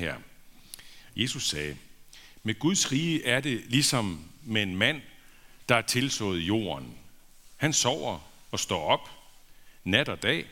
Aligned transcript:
her. 0.00 0.16
Jesus 1.16 1.48
sagde, 1.48 1.76
med 2.42 2.58
Guds 2.58 2.92
rige 2.92 3.24
er 3.24 3.40
det 3.40 3.62
ligesom 3.66 4.24
med 4.42 4.62
en 4.62 4.76
mand, 4.76 5.02
der 5.68 5.74
er 5.74 5.82
tilsået 5.82 6.40
jorden. 6.40 6.94
Han 7.56 7.72
sover 7.72 8.18
og 8.50 8.60
står 8.60 8.86
op 8.86 9.10
nat 9.84 10.08
og 10.08 10.22
dag, 10.22 10.46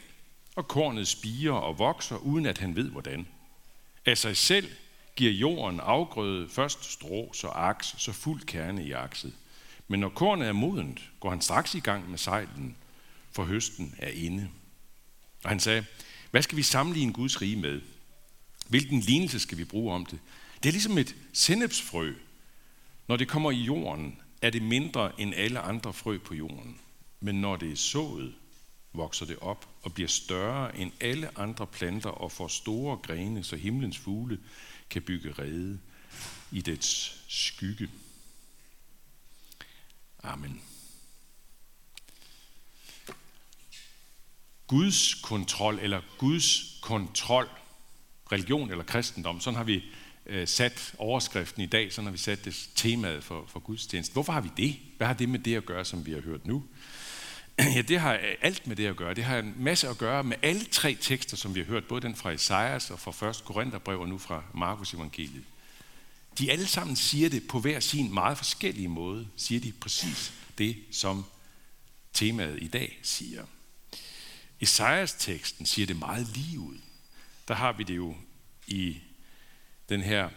og 0.56 0.69
kornet 0.69 1.08
spiger 1.08 1.53
og 1.53 1.79
vokser, 1.79 2.16
uden 2.16 2.46
at 2.46 2.58
han 2.58 2.76
ved 2.76 2.90
hvordan. 2.90 3.26
Af 4.06 4.19
sig 4.19 4.37
selv 4.37 4.69
giver 5.16 5.32
jorden 5.32 5.80
afgrøde 5.80 6.49
først 6.49 6.92
strå, 6.92 7.33
så 7.33 7.49
aks, 7.49 7.94
så 7.99 8.12
fuld 8.12 8.42
kerne 8.42 8.87
i 8.87 8.92
akset. 8.92 9.33
Men 9.88 10.01
når 10.01 10.08
kornet 10.08 10.49
er 10.49 10.53
modent, 10.53 11.10
går 11.21 11.30
han 11.30 11.40
straks 11.40 11.74
i 11.74 11.80
gang 11.80 12.10
med 12.10 12.19
sejlen, 12.19 12.76
for 13.33 13.44
høsten 13.44 13.94
er 13.99 14.10
inde. 14.10 14.49
Og 15.44 15.51
han 15.51 15.60
sagde, 15.60 15.85
hvad 16.30 16.42
skal 16.42 16.56
vi 16.56 16.62
sammenligne 16.62 17.12
Guds 17.12 17.42
rige 17.42 17.56
med? 17.56 17.80
Hvilken 18.69 19.00
lignelse 19.00 19.41
skal 19.41 19.59
vi 19.59 19.64
bruge 19.64 19.95
om 19.95 20.06
det? 20.06 20.19
Det 20.62 20.69
er 20.69 20.73
ligesom 20.73 20.98
et 20.98 21.16
sennepsfrø. 21.32 22.15
Når 23.09 23.16
det 23.16 23.29
kommer 23.29 23.51
i 23.51 23.62
jorden, 23.62 24.20
er 24.43 24.51
det 24.51 24.62
mindre 24.62 25.20
end 25.20 25.34
alle 25.34 25.60
andre 25.60 25.93
frø 25.93 26.19
på 26.19 26.34
jorden. 26.34 26.80
Men 27.20 27.41
når 27.41 27.57
det 27.57 27.73
er 27.73 27.77
sået, 27.77 28.34
vokser 28.93 29.27
det 29.27 29.38
op 29.38 29.69
og 29.83 29.95
bliver 29.95 30.09
større 30.09 30.79
end 30.79 30.93
alle 31.01 31.38
andre 31.38 31.66
planter 31.66 32.10
og 32.10 32.33
får 32.33 32.48
store 32.48 32.96
grene, 32.96 33.45
så 33.45 33.57
himlens 33.57 33.98
fugle 33.98 34.38
kan 34.91 35.02
bygge 35.02 35.32
rede 35.32 35.79
i 36.52 36.60
dets 36.60 37.16
skygge. 37.29 37.88
Amen. 40.23 40.62
Guds 44.66 45.15
kontrol 45.15 45.79
eller 45.79 46.01
Guds 46.19 46.79
kontrol, 46.82 47.48
religion 48.32 48.70
eller 48.70 48.84
kristendom, 48.84 49.41
sådan 49.41 49.56
har 49.56 49.64
vi 49.64 49.82
øh, 50.27 50.48
sat 50.48 50.95
overskriften 50.98 51.62
i 51.62 51.66
dag, 51.66 51.92
sådan 51.92 52.06
har 52.06 52.12
vi 52.12 52.18
sat 52.18 52.45
det 52.45 52.68
temaet 52.74 53.24
for, 53.24 53.45
for 53.48 53.60
gudstjenesten. 53.60 54.12
Hvorfor 54.12 54.32
har 54.32 54.40
vi 54.40 54.51
det? 54.57 54.76
Hvad 54.96 55.07
har 55.07 55.15
det 55.15 55.29
med 55.29 55.38
det 55.38 55.57
at 55.57 55.66
gøre, 55.66 55.85
som 55.85 56.07
vi 56.07 56.12
har 56.12 56.20
hørt 56.20 56.46
nu? 56.46 56.65
Ja, 57.74 57.82
det 57.82 58.01
har 58.01 58.15
øh, 58.15 58.35
alt 58.40 58.66
med 58.66 58.76
det 58.76 58.87
at 58.87 58.96
gøre. 58.96 59.15
Det 59.15 59.24
har 59.24 59.38
en 59.38 59.54
masse 59.59 59.88
at 59.88 59.98
gøre 59.98 60.24
med 60.24 60.37
alle 60.43 60.65
tre 60.65 60.96
tekster, 61.01 61.37
som 61.37 61.54
vi 61.54 61.60
har 61.60 61.66
hørt, 61.66 61.85
både 61.85 62.01
den 62.01 62.16
fra 62.16 62.30
Esajas 62.30 62.90
og 62.90 62.98
fra 62.98 63.29
1. 63.29 63.43
Korintherbrev 63.45 64.00
og 64.00 64.08
nu 64.08 64.18
fra 64.18 64.42
Markus 64.54 64.94
evangeliet. 64.94 65.44
De 66.38 66.52
alle 66.52 66.66
sammen 66.66 66.96
siger 66.96 67.28
det 67.28 67.48
på 67.48 67.60
hver 67.60 67.80
sin 67.80 68.14
meget 68.14 68.38
forskellige 68.38 68.88
måde, 68.88 69.28
siger 69.36 69.60
de 69.60 69.72
præcis 69.72 70.32
det, 70.58 70.76
som 70.90 71.24
temaet 72.12 72.62
i 72.62 72.68
dag 72.68 72.98
siger. 73.02 73.44
Esajas 74.60 75.12
teksten 75.12 75.66
siger 75.66 75.86
det 75.86 75.98
meget 75.98 76.28
lige 76.36 76.58
ud. 76.58 76.76
Der 77.48 77.54
har 77.54 77.72
vi 77.72 77.82
det 77.82 77.96
jo 77.96 78.16
i 78.66 78.98
den 79.88 80.00
her, 80.00 80.28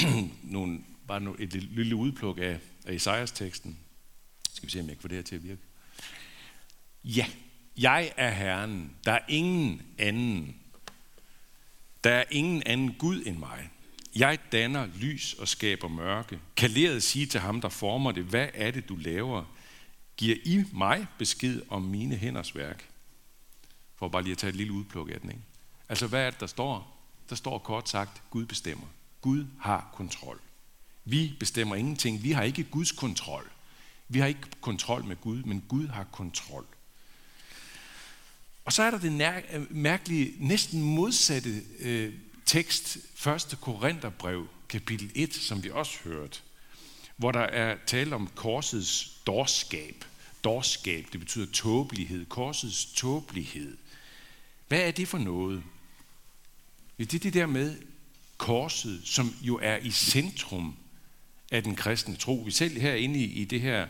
nogle, 0.42 0.80
bare 1.08 1.36
et 1.38 1.52
lille 1.52 1.96
udpluk 1.96 2.38
af, 2.38 2.58
af 2.86 2.94
Esajas 2.94 3.32
teksten. 3.32 3.78
Skal 4.52 4.66
vi 4.66 4.70
se, 4.70 4.80
om 4.80 4.86
jeg 4.86 4.96
kan 4.96 5.02
få 5.02 5.08
det 5.08 5.16
her 5.16 5.22
til 5.22 5.34
at 5.34 5.44
virke. 5.44 5.60
Ja, 7.04 7.26
jeg 7.76 8.12
er 8.16 8.30
Herren. 8.30 8.96
Der 9.04 9.12
er 9.12 9.24
ingen 9.28 9.82
anden. 9.98 10.56
Der 12.04 12.10
er 12.10 12.24
ingen 12.30 12.62
anden 12.66 12.94
Gud 12.94 13.22
end 13.26 13.38
mig. 13.38 13.70
Jeg 14.16 14.38
danner 14.52 14.86
lys 15.00 15.34
og 15.34 15.48
skaber 15.48 15.88
mørke. 15.88 16.38
Kan 16.56 16.70
leret 16.70 17.02
sige 17.02 17.26
til 17.26 17.40
ham, 17.40 17.60
der 17.60 17.68
former 17.68 18.12
det, 18.12 18.24
hvad 18.24 18.48
er 18.54 18.70
det, 18.70 18.88
du 18.88 18.96
laver? 18.96 19.44
Giver 20.16 20.36
I 20.44 20.64
mig 20.72 21.06
besked 21.18 21.62
om 21.68 21.82
mine 21.82 22.16
hænders 22.16 22.56
værk? 22.56 22.88
For 23.96 24.08
bare 24.08 24.22
lige 24.22 24.32
at 24.32 24.38
tage 24.38 24.48
et 24.48 24.56
lille 24.56 24.72
udpluk 24.72 25.10
af 25.10 25.20
den. 25.20 25.30
Ikke? 25.30 25.42
Altså, 25.88 26.06
hvad 26.06 26.26
er 26.26 26.30
det, 26.30 26.40
der 26.40 26.46
står? 26.46 26.96
Der 27.28 27.34
står 27.34 27.58
kort 27.58 27.88
sagt, 27.88 28.22
Gud 28.30 28.46
bestemmer. 28.46 28.86
Gud 29.20 29.46
har 29.60 29.90
kontrol. 29.94 30.40
Vi 31.04 31.32
bestemmer 31.40 31.76
ingenting. 31.76 32.22
Vi 32.22 32.32
har 32.32 32.42
ikke 32.42 32.64
Guds 32.64 32.92
kontrol. 32.92 33.50
Vi 34.08 34.18
har 34.18 34.26
ikke 34.26 34.40
kontrol 34.60 35.04
med 35.04 35.16
Gud, 35.16 35.42
men 35.42 35.64
Gud 35.68 35.88
har 35.88 36.04
kontrol. 36.04 36.66
Og 38.64 38.72
så 38.72 38.82
er 38.82 38.90
der 38.90 38.98
det 38.98 39.12
mærkelige, 39.70 40.34
næsten 40.38 40.82
modsatte 40.82 41.62
øh, 41.78 42.14
tekst, 42.46 42.98
1. 43.26 43.58
Korintherbrev, 43.60 44.48
kapitel 44.68 45.10
1, 45.14 45.34
som 45.34 45.64
vi 45.64 45.70
også 45.70 45.98
hørte, 46.04 46.40
hvor 47.16 47.32
der 47.32 47.40
er 47.40 47.76
tale 47.86 48.14
om 48.14 48.28
korsets 48.34 49.20
dårskab. 49.26 50.04
Dårskab, 50.44 51.06
det 51.12 51.20
betyder 51.20 51.46
tåbelighed. 51.52 52.26
Korsets 52.26 52.84
tåbelighed. 52.84 53.76
Hvad 54.68 54.80
er 54.80 54.90
det 54.90 55.08
for 55.08 55.18
noget? 55.18 55.62
Det 56.98 57.14
er 57.14 57.18
det 57.18 57.34
der 57.34 57.46
med 57.46 57.76
korset, 58.36 59.00
som 59.04 59.34
jo 59.42 59.58
er 59.62 59.76
i 59.76 59.90
centrum 59.90 60.76
af 61.52 61.62
den 61.62 61.76
kristne 61.76 62.16
tro. 62.16 62.42
Vi 62.46 62.50
selv 62.50 62.80
herinde 62.80 63.18
i, 63.18 63.24
i 63.24 63.44
det 63.44 63.60
her 63.60 63.86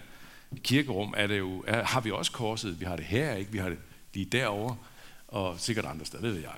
kirkerum 0.63 1.15
er 1.17 1.27
det 1.27 1.39
jo, 1.39 1.65
er, 1.67 1.85
har 1.85 2.01
vi 2.01 2.11
også 2.11 2.33
korset. 2.33 2.81
Vi 2.81 2.85
har 2.85 2.97
det 2.97 3.05
her, 3.05 3.35
ikke? 3.35 3.53
Vi 3.53 3.59
har 3.59 3.69
det 3.69 3.79
lige 4.15 4.27
derovre, 4.27 4.77
og 5.29 5.61
sikkert 5.61 5.85
andre 5.85 6.07
steder, 6.07 6.23
ved 6.23 6.41
jeg. 6.41 6.55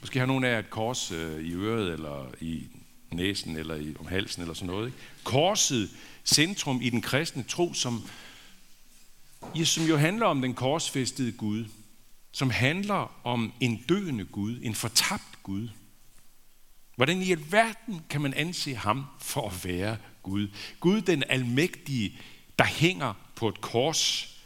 Måske 0.00 0.18
har 0.18 0.26
nogen 0.26 0.44
af 0.44 0.52
jer 0.52 0.58
et 0.58 0.70
kors 0.70 1.10
øh, 1.10 1.44
i 1.44 1.52
øret, 1.52 1.92
eller 1.92 2.34
i 2.40 2.66
næsen, 3.12 3.56
eller 3.56 3.74
i, 3.74 3.94
om 3.98 4.06
halsen, 4.06 4.42
eller 4.42 4.54
sådan 4.54 4.66
noget. 4.66 4.86
Ikke? 4.86 4.98
Korset, 5.24 5.90
centrum 6.24 6.80
i 6.82 6.90
den 6.90 7.02
kristne 7.02 7.42
tro, 7.42 7.74
som, 7.74 8.08
ja, 9.56 9.64
som 9.64 9.84
jo 9.84 9.96
handler 9.96 10.26
om 10.26 10.42
den 10.42 10.54
korsfæstede 10.54 11.32
Gud, 11.32 11.64
som 12.32 12.50
handler 12.50 13.20
om 13.24 13.52
en 13.60 13.84
døende 13.88 14.24
Gud, 14.24 14.58
en 14.62 14.74
fortabt 14.74 15.42
Gud. 15.42 15.68
Hvordan 17.00 17.22
i 17.22 17.32
alverden 17.32 18.04
kan 18.10 18.20
man 18.20 18.34
anse 18.34 18.74
ham 18.74 19.06
for 19.20 19.48
at 19.48 19.64
være 19.64 19.98
Gud? 20.22 20.48
Gud 20.80 21.00
den 21.00 21.24
almægtige, 21.28 22.20
der 22.58 22.64
hænger 22.64 23.14
på 23.34 23.48
et 23.48 23.60
kors, 23.60 24.36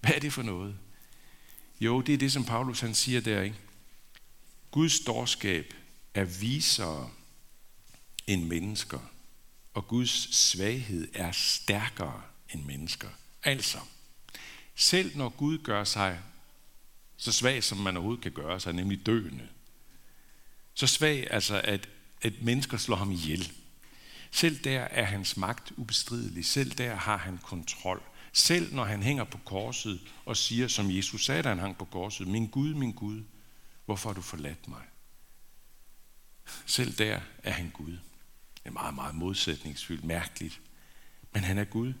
Hvad 0.00 0.10
er 0.14 0.18
det 0.18 0.32
for 0.32 0.42
noget? 0.42 0.78
Jo, 1.80 2.00
det 2.00 2.14
er 2.14 2.18
det, 2.18 2.32
som 2.32 2.44
Paulus 2.44 2.80
han 2.80 2.94
siger 2.94 3.20
der, 3.20 3.42
ikke? 3.42 3.56
Guds 4.70 5.00
dårskab 5.00 5.74
er 6.14 6.24
visere 6.24 7.10
end 8.26 8.44
mennesker, 8.44 9.00
og 9.74 9.88
Guds 9.88 10.36
svaghed 10.36 11.08
er 11.14 11.32
stærkere 11.32 12.22
end 12.54 12.64
mennesker. 12.64 13.08
Altså, 13.42 13.78
selv 14.74 15.16
når 15.16 15.28
Gud 15.28 15.58
gør 15.58 15.84
sig 15.84 16.20
så 17.22 17.32
svag, 17.32 17.64
som 17.64 17.78
man 17.78 17.96
overhovedet 17.96 18.22
kan 18.22 18.32
gøre 18.32 18.60
sig, 18.60 18.72
nemlig 18.72 19.06
døende, 19.06 19.48
så 20.74 20.86
svag 20.86 21.26
altså, 21.30 21.60
at, 21.64 21.88
at 22.22 22.42
mennesker 22.42 22.76
slår 22.76 22.96
ham 22.96 23.10
ihjel. 23.10 23.52
Selv 24.30 24.58
der 24.64 24.80
er 24.80 25.04
hans 25.04 25.36
magt 25.36 25.72
ubestridelig. 25.76 26.44
Selv 26.44 26.70
der 26.70 26.94
har 26.94 27.16
han 27.16 27.38
kontrol. 27.38 28.02
Selv 28.32 28.74
når 28.74 28.84
han 28.84 29.02
hænger 29.02 29.24
på 29.24 29.38
korset 29.44 30.00
og 30.24 30.36
siger, 30.36 30.68
som 30.68 30.90
Jesus 30.90 31.24
sagde, 31.24 31.42
da 31.42 31.48
han 31.48 31.58
hang 31.58 31.78
på 31.78 31.84
korset, 31.84 32.28
min 32.28 32.46
Gud, 32.46 32.74
min 32.74 32.92
Gud, 32.92 33.22
hvorfor 33.84 34.08
har 34.08 34.14
du 34.14 34.22
forladt 34.22 34.68
mig? 34.68 34.82
Selv 36.66 36.92
der 36.92 37.20
er 37.42 37.52
han 37.52 37.70
Gud. 37.70 37.92
Det 38.54 38.64
er 38.64 38.70
meget, 38.70 38.94
meget 38.94 39.14
modsætningsfyldt, 39.14 40.04
mærkeligt. 40.04 40.60
Men 41.32 41.44
han 41.44 41.58
er 41.58 41.64
Gud. 41.64 41.92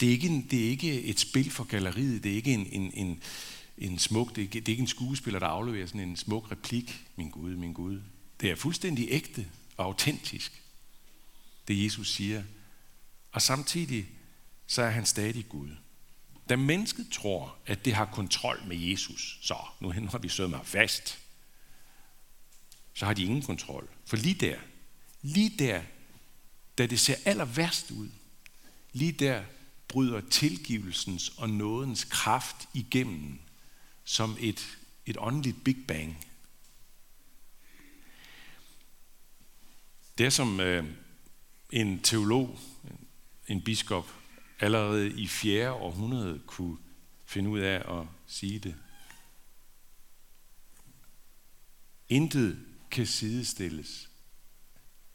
Det 0.00 0.08
er 0.08 0.12
ikke, 0.12 0.28
en, 0.28 0.48
det 0.50 0.64
er 0.64 0.68
ikke 0.70 1.02
et 1.02 1.20
spil 1.20 1.50
for 1.50 1.64
galleriet. 1.64 2.24
Det 2.24 2.32
er 2.32 2.36
ikke 2.36 2.54
en, 2.54 2.66
en, 2.72 2.92
en, 2.94 3.22
en 3.80 3.98
smuk, 3.98 4.36
det 4.36 4.52
det 4.52 4.68
er 4.68 4.72
ikke 4.72 4.80
en 4.80 4.86
skuespiller, 4.86 5.38
der 5.38 5.46
afleverer 5.46 5.86
sådan 5.86 6.00
en 6.00 6.16
smuk 6.16 6.50
replik. 6.50 7.06
Min 7.16 7.30
Gud, 7.30 7.56
min 7.56 7.72
Gud. 7.72 8.02
Det 8.40 8.50
er 8.50 8.56
fuldstændig 8.56 9.06
ægte 9.10 9.46
og 9.76 9.84
autentisk, 9.84 10.62
det 11.68 11.84
Jesus 11.84 12.14
siger. 12.14 12.42
Og 13.32 13.42
samtidig 13.42 14.06
så 14.66 14.82
er 14.82 14.90
han 14.90 15.06
stadig 15.06 15.48
Gud. 15.48 15.70
Da 16.48 16.56
mennesket 16.56 17.08
tror, 17.12 17.56
at 17.66 17.84
det 17.84 17.94
har 17.94 18.04
kontrol 18.04 18.62
med 18.66 18.76
Jesus, 18.76 19.38
så 19.42 19.56
nu 19.80 19.90
har 19.90 20.18
vi 20.18 20.28
sømmer 20.28 20.56
mig 20.56 20.66
fast, 20.66 21.18
så 22.94 23.06
har 23.06 23.14
de 23.14 23.22
ingen 23.22 23.42
kontrol. 23.42 23.88
For 24.04 24.16
lige 24.16 24.34
der, 24.34 24.58
lige 25.22 25.58
der, 25.58 25.82
da 26.78 26.86
det 26.86 27.00
ser 27.00 27.14
aller 27.24 27.44
værst 27.44 27.90
ud, 27.90 28.08
lige 28.92 29.12
der 29.12 29.42
bryder 29.88 30.20
tilgivelsens 30.30 31.28
og 31.28 31.50
nådens 31.50 32.04
kraft 32.04 32.68
igennem 32.74 33.40
som 34.04 34.36
et, 34.40 34.78
et 35.06 35.16
åndeligt 35.18 35.64
Big 35.64 35.86
Bang. 35.88 36.26
Det 40.18 40.26
er 40.26 40.30
som 40.30 40.60
øh, 40.60 40.84
en 41.70 42.02
teolog, 42.02 42.58
en 43.48 43.62
biskop, 43.62 44.14
allerede 44.60 45.20
i 45.20 45.26
4. 45.26 45.72
århundrede 45.72 46.40
kunne 46.46 46.78
finde 47.24 47.50
ud 47.50 47.58
af 47.58 48.00
at 48.00 48.06
sige 48.26 48.58
det. 48.58 48.74
Intet 52.08 52.66
kan 52.90 53.06
sidestilles 53.06 54.10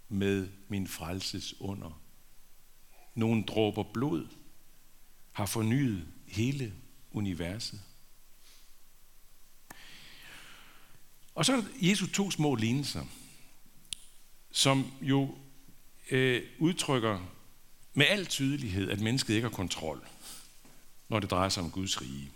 med 0.09 0.49
min 0.67 0.87
frelses 0.87 1.61
under. 1.61 2.01
Nogle 3.15 3.43
dråber 3.43 3.83
blod 3.93 4.27
har 5.31 5.45
fornyet 5.45 6.07
hele 6.27 6.73
universet. 7.11 7.81
Og 11.35 11.45
så 11.45 11.53
er 11.53 11.55
der 11.55 11.67
Jesus 11.81 12.09
to 12.13 12.31
små 12.31 12.55
lignelser, 12.55 13.05
som 14.51 14.91
jo 15.01 15.35
øh, 16.11 16.43
udtrykker 16.59 17.19
med 17.93 18.05
al 18.09 18.25
tydelighed, 18.25 18.91
at 18.91 18.99
mennesket 18.99 19.33
ikke 19.33 19.47
har 19.47 19.55
kontrol, 19.55 20.07
når 21.09 21.19
det 21.19 21.31
drejer 21.31 21.49
sig 21.49 21.63
om 21.63 21.71
Guds 21.71 22.01
rige. 22.01 22.31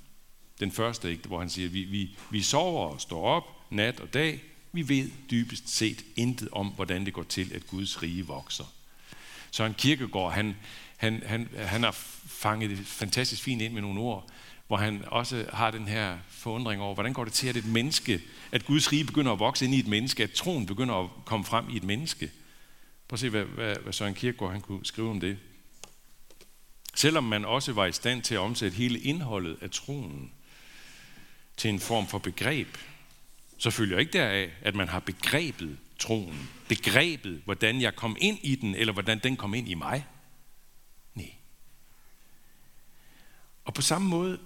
Den 0.60 0.72
første, 0.72 1.12
ikke, 1.12 1.28
hvor 1.28 1.40
han 1.40 1.50
siger, 1.50 1.68
at 1.68 1.74
vi, 1.74 1.84
vi, 1.84 2.18
vi 2.32 2.42
sover 2.42 2.88
og 2.88 3.02
står 3.02 3.24
op 3.24 3.72
nat 3.72 4.00
og 4.00 4.14
dag. 4.14 4.44
Vi 4.72 4.90
ved 4.90 5.12
dybest 5.32 5.70
set 5.70 6.06
intet 6.16 6.50
om, 6.52 6.68
hvordan 6.68 7.06
det 7.06 7.14
går 7.14 7.24
til, 7.24 7.54
at 7.54 7.68
Guds 7.68 8.04
rige 8.04 8.28
vokser. 8.28 8.74
Så 9.52 9.64
en 9.64 9.74
kirkegård, 9.74 10.34
han, 10.34 10.56
han, 11.00 11.24
han, 11.26 11.50
han 11.58 11.84
har 11.84 11.92
fanget 12.28 12.70
det 12.70 12.88
fantastisk 12.88 13.44
fint 13.44 13.62
ind 13.62 13.74
med 13.74 13.82
nogle 13.82 14.00
ord, 14.00 14.30
hvor 14.68 14.78
han 14.78 15.04
også 15.08 15.46
har 15.54 15.72
den 15.72 15.88
her 15.88 16.18
forundring 16.30 16.82
over, 16.82 16.94
hvordan 16.94 17.14
går 17.14 17.24
det 17.24 17.34
til, 17.34 17.48
at 17.48 17.58
et 17.58 17.66
menneske, 17.66 18.22
at 18.52 18.66
Guds 18.66 18.92
rige 18.92 19.06
begynder 19.06 19.32
at 19.32 19.40
vokse 19.40 19.66
ind 19.66 19.74
i 19.74 19.80
et 19.80 19.88
menneske, 19.88 20.24
at 20.24 20.32
troen 20.32 20.66
begynder 20.66 20.96
at 20.96 21.10
komme 21.26 21.46
frem 21.46 21.70
i 21.70 21.78
et 21.78 21.84
menneske. 21.84 22.32
Prøv 23.08 23.16
at 23.16 23.20
se, 23.20 23.30
hvad, 23.30 23.44
hvad, 23.44 23.76
hvad 23.76 23.94
Søren 23.94 24.14
Kierkegaard 24.14 24.52
han 24.52 24.62
kunne 24.62 24.86
skrive 24.86 25.10
om 25.10 25.20
det. 25.20 25.38
Selvom 26.96 27.24
man 27.24 27.46
også 27.46 27.74
var 27.74 27.86
i 27.86 27.92
stand 27.92 28.22
til 28.22 28.36
at 28.36 28.40
omsætte 28.40 28.78
hele 28.78 29.00
indholdet 29.00 29.58
af 29.62 29.70
troen 29.70 30.32
til 31.58 31.70
en 31.70 31.80
form 31.80 32.08
for 32.08 32.18
begreb, 32.18 32.78
så 33.58 33.72
følger 33.72 34.00
ikke 34.00 34.14
deraf, 34.14 34.52
at 34.62 34.76
man 34.76 34.88
har 34.88 35.00
begrebet 35.00 35.78
troen. 36.00 36.50
Begrebet, 36.68 37.42
hvordan 37.46 37.82
jeg 37.82 37.96
kom 37.96 38.18
ind 38.20 38.40
i 38.44 38.56
den, 38.56 38.76
eller 38.76 38.94
hvordan 38.94 39.20
den 39.20 39.38
kom 39.38 39.54
ind 39.54 39.70
i 39.70 39.74
mig. 39.74 40.06
Og 43.70 43.74
på 43.74 43.82
samme 43.82 44.08
måde 44.08 44.40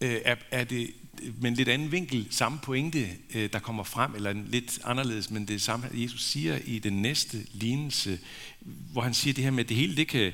øh, 0.00 0.20
er, 0.24 0.36
er 0.50 0.64
det 0.64 0.90
øh, 1.22 1.42
med 1.42 1.50
en 1.50 1.56
lidt 1.56 1.68
anden 1.68 1.92
vinkel, 1.92 2.26
samme 2.30 2.58
pointe, 2.62 3.08
øh, 3.34 3.52
der 3.52 3.58
kommer 3.58 3.84
frem, 3.84 4.14
eller 4.14 4.30
en 4.30 4.48
lidt 4.50 4.78
anderledes, 4.84 5.30
men 5.30 5.48
det 5.48 5.62
samme, 5.62 5.90
Jesus 5.92 6.24
siger 6.24 6.58
i 6.64 6.78
den 6.78 7.02
næste 7.02 7.46
lignelse, 7.52 8.18
hvor 8.60 9.00
han 9.00 9.14
siger 9.14 9.34
det 9.34 9.44
her 9.44 9.50
med, 9.50 9.64
at 9.64 9.68
det 9.68 9.76
hele, 9.76 9.96
det 9.96 10.08
kan, 10.08 10.32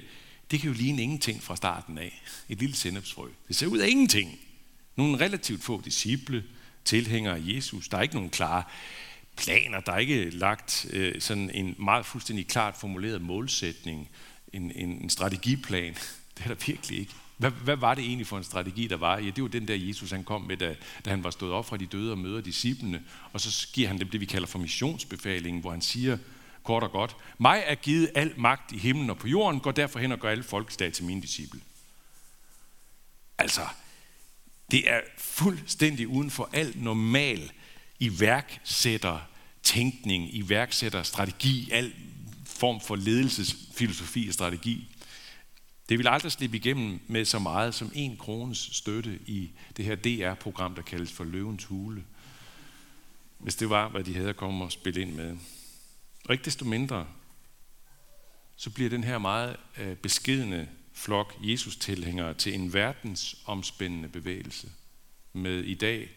det 0.51 0.61
kan 0.61 0.71
jo 0.71 0.77
ligne 0.77 1.03
ingenting 1.03 1.43
fra 1.43 1.57
starten 1.57 1.99
af. 1.99 2.23
Et 2.49 2.59
lille 2.59 2.77
sennepsfrø. 2.77 3.29
Det 3.49 3.57
ser 3.57 3.67
ud 3.67 3.79
af 3.79 3.89
ingenting. 3.89 4.39
Nogle 4.97 5.21
relativt 5.21 5.65
få 5.65 5.83
disciple, 5.85 6.45
tilhængere 6.85 7.37
af 7.37 7.43
Jesus. 7.45 7.89
Der 7.89 7.99
er 7.99 8.03
ikke 8.03 8.15
nogen 8.15 8.31
klare 8.31 8.63
planer. 9.37 9.81
Der 9.81 9.93
er 9.93 9.99
ikke 9.99 10.31
lagt 10.31 10.87
øh, 10.91 11.21
sådan 11.21 11.51
en 11.51 11.75
meget 11.79 12.07
fuldstændig 12.07 12.47
klart 12.47 12.77
formuleret 12.77 13.23
målsætning, 13.23 14.09
en, 14.53 14.73
en, 14.75 14.91
en 15.03 15.11
strategiplan. 15.11 15.95
Det 16.39 16.45
er 16.45 16.49
der 16.49 16.67
virkelig 16.67 16.99
ikke. 16.99 17.13
Hvad, 17.37 17.51
hvad 17.51 17.77
var 17.77 17.95
det 17.95 18.05
egentlig 18.05 18.27
for 18.27 18.39
en 18.39 18.45
strategi, 18.45 18.87
der 18.87 18.97
var? 18.97 19.19
Ja, 19.19 19.31
det 19.31 19.43
var 19.43 19.49
den 19.49 19.69
der 19.69 19.75
Jesus, 19.75 20.11
han 20.11 20.25
kom 20.25 20.43
med, 20.43 20.57
da, 20.57 20.77
da 21.05 21.11
han 21.11 21.25
var 21.25 21.31
stået 21.31 21.53
op 21.53 21.67
fra 21.67 21.77
de 21.77 21.87
døde 21.87 22.13
og 22.13 22.19
møder 22.19 22.41
disciplene. 22.41 23.03
Og 23.33 23.41
så 23.41 23.69
giver 23.73 23.89
han 23.89 23.99
dem 23.99 24.09
det, 24.09 24.21
vi 24.21 24.27
kalder 24.27 24.47
for 24.47 24.59
missionsbefalingen, 24.59 25.61
hvor 25.61 25.71
han 25.71 25.83
siger 25.83 26.19
kort 26.63 26.83
og 26.83 26.91
godt, 26.91 27.17
mig 27.39 27.63
er 27.67 27.75
givet 27.75 28.11
al 28.15 28.35
magt 28.37 28.73
i 28.73 28.79
himlen 28.79 29.11
og 29.11 29.19
på 29.19 29.29
jorden, 29.29 29.61
går 29.61 29.73
derfor 29.73 29.99
hen 29.99 30.13
og 30.13 30.19
gør 30.19 30.31
alle 30.31 30.45
folkestat 30.45 30.93
til 30.93 31.05
mine 31.05 31.23
disciple. 31.23 31.61
Altså, 33.39 33.67
det 34.71 34.91
er 34.91 35.01
fuldstændig 35.19 36.09
uden 36.09 36.31
for 36.31 36.51
al 36.53 36.73
normal 36.77 37.51
iværksætter 38.01 39.19
tænkning, 39.63 40.35
iværksætter 40.35 41.03
strategi, 41.03 41.69
al 41.73 41.93
form 42.47 42.81
for 42.81 42.97
ledelsesfilosofi 42.97 44.29
og 44.29 44.35
strategi. 44.35 44.94
Det 45.89 45.99
vil 45.99 46.09
aldrig 46.09 46.33
slippe 46.33 46.57
igennem 46.57 47.01
med 47.07 47.25
så 47.25 47.39
meget 47.39 47.75
som 47.75 47.93
en 47.95 48.17
krones 48.17 48.59
støtte 48.73 49.19
i 49.27 49.51
det 49.77 49.85
her 49.85 49.95
DR-program, 49.95 50.75
der 50.75 50.83
kaldes 50.83 51.13
for 51.13 51.25
Løvens 51.25 51.65
Hule. 51.65 52.05
Hvis 53.39 53.57
det 53.57 53.71
var, 53.71 53.89
hvad 53.89 54.05
de 54.05 54.15
havde 54.15 54.29
at 54.29 54.37
komme 54.37 54.65
og 54.65 54.73
spille 54.73 55.01
ind 55.01 55.13
med. 55.13 55.37
Og 56.25 56.33
ikke 56.33 56.45
desto 56.45 56.65
mindre, 56.65 57.07
så 58.57 58.71
bliver 58.71 58.91
den 58.91 59.05
her 59.05 59.19
meget 59.19 59.57
øh, 59.79 59.97
beskedende 59.97 60.69
flok 60.93 61.35
Jesus-tilhængere 61.41 62.35
til 62.35 62.55
en 62.55 62.73
verdensomspændende 62.73 64.09
bevægelse 64.09 64.71
med 65.33 65.65
i 65.65 65.75
dag 65.75 66.11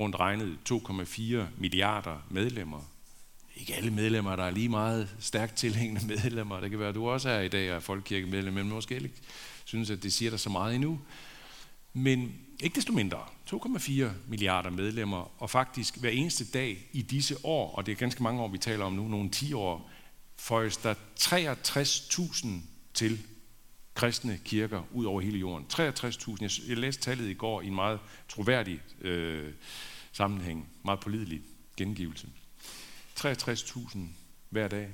rundt 0.00 0.16
regnet 0.16 0.58
2,4 0.70 1.36
milliarder 1.58 2.26
medlemmer. 2.30 2.93
Ikke 3.56 3.74
alle 3.74 3.90
medlemmer, 3.90 4.36
der 4.36 4.44
er 4.44 4.50
lige 4.50 4.68
meget 4.68 5.16
stærkt 5.18 5.56
tilhængende 5.56 6.06
medlemmer. 6.14 6.60
Det 6.60 6.70
kan 6.70 6.78
være, 6.78 6.88
at 6.88 6.94
du 6.94 7.08
også 7.08 7.28
er 7.28 7.40
i 7.40 7.48
dag 7.48 7.68
er 7.68 7.80
folkekirkemedlem, 7.80 8.54
men 8.54 8.68
måske 8.68 8.94
ikke 8.94 9.10
synes, 9.64 9.90
at 9.90 10.02
det 10.02 10.12
siger 10.12 10.30
dig 10.30 10.40
så 10.40 10.50
meget 10.50 10.74
endnu. 10.74 11.00
Men 11.92 12.34
ikke 12.60 12.76
desto 12.76 12.92
mindre, 12.92 13.18
2,4 13.54 14.04
milliarder 14.28 14.70
medlemmer, 14.70 15.42
og 15.42 15.50
faktisk 15.50 15.96
hver 15.96 16.10
eneste 16.10 16.44
dag 16.44 16.88
i 16.92 17.02
disse 17.02 17.36
år, 17.44 17.74
og 17.74 17.86
det 17.86 17.92
er 17.92 17.96
ganske 17.96 18.22
mange 18.22 18.42
år, 18.42 18.48
vi 18.48 18.58
taler 18.58 18.84
om 18.84 18.92
nu, 18.92 19.08
nogle 19.08 19.30
10 19.30 19.52
år, 19.52 19.90
føjes 20.36 20.76
der 20.76 20.94
63.000 21.20 22.48
til 22.94 23.18
kristne 23.94 24.38
kirker 24.44 24.82
ud 24.92 25.04
over 25.04 25.20
hele 25.20 25.38
jorden. 25.38 25.66
63.000. 25.72 26.68
Jeg 26.68 26.76
læste 26.76 27.02
tallet 27.02 27.30
i 27.30 27.34
går 27.34 27.60
i 27.60 27.66
en 27.66 27.74
meget 27.74 27.98
troværdig 28.28 28.80
øh, 29.00 29.52
sammenhæng, 30.12 30.68
meget 30.84 31.00
pålidelig 31.00 31.40
gengivelse. 31.76 32.28
63.000 33.20 33.98
hver 34.50 34.68
dag 34.68 34.90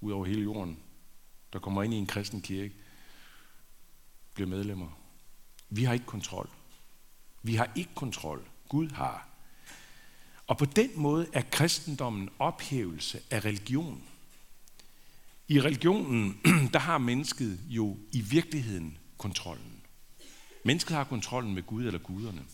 ud 0.00 0.12
over 0.12 0.26
hele 0.26 0.42
jorden, 0.42 0.78
der 1.52 1.58
kommer 1.58 1.82
ind 1.82 1.94
i 1.94 1.96
en 1.96 2.06
kristen 2.06 2.42
kirke, 2.42 2.74
bliver 4.34 4.48
medlemmer. 4.48 4.98
Vi 5.70 5.84
har 5.84 5.92
ikke 5.92 6.06
kontrol. 6.06 6.50
Vi 7.42 7.54
har 7.54 7.70
ikke 7.74 7.94
kontrol. 7.94 8.48
Gud 8.68 8.90
har. 8.90 9.28
Og 10.46 10.58
på 10.58 10.64
den 10.64 10.90
måde 10.94 11.26
er 11.32 11.42
kristendommen 11.50 12.30
ophævelse 12.38 13.20
af 13.30 13.44
religion. 13.44 14.02
I 15.48 15.60
religionen, 15.60 16.40
der 16.72 16.78
har 16.78 16.98
mennesket 16.98 17.60
jo 17.68 17.96
i 18.12 18.20
virkeligheden 18.20 18.98
kontrollen. 19.18 19.82
Mennesket 20.64 20.96
har 20.96 21.04
kontrollen 21.04 21.54
med 21.54 21.62
Gud 21.62 21.86
eller 21.86 21.98
guderne. 21.98 22.44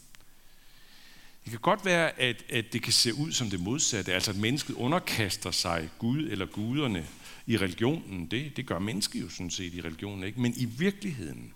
Det 1.45 1.51
kan 1.51 1.61
godt 1.61 1.85
være, 1.85 2.21
at, 2.21 2.45
at 2.49 2.73
det 2.73 2.83
kan 2.83 2.93
se 2.93 3.15
ud 3.15 3.33
som 3.33 3.51
det 3.51 3.61
modsatte, 3.61 4.15
altså 4.15 4.31
at 4.31 4.37
mennesket 4.37 4.75
underkaster 4.75 5.51
sig 5.51 5.91
Gud 5.99 6.29
eller 6.31 6.47
guderne 6.47 7.07
i 7.47 7.57
religionen. 7.57 8.27
Det, 8.27 8.57
det 8.57 8.67
gør 8.67 8.79
mennesket 8.79 9.21
jo 9.21 9.29
sådan 9.29 9.51
set 9.51 9.75
i 9.75 9.81
religionen, 9.81 10.25
ikke? 10.25 10.41
Men 10.41 10.55
i 10.57 10.65
virkeligheden, 10.65 11.53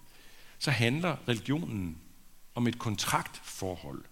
så 0.59 0.71
handler 0.71 1.17
religionen 1.29 1.97
om 2.55 2.67
et 2.67 2.79
kontraktforhold 2.79 4.05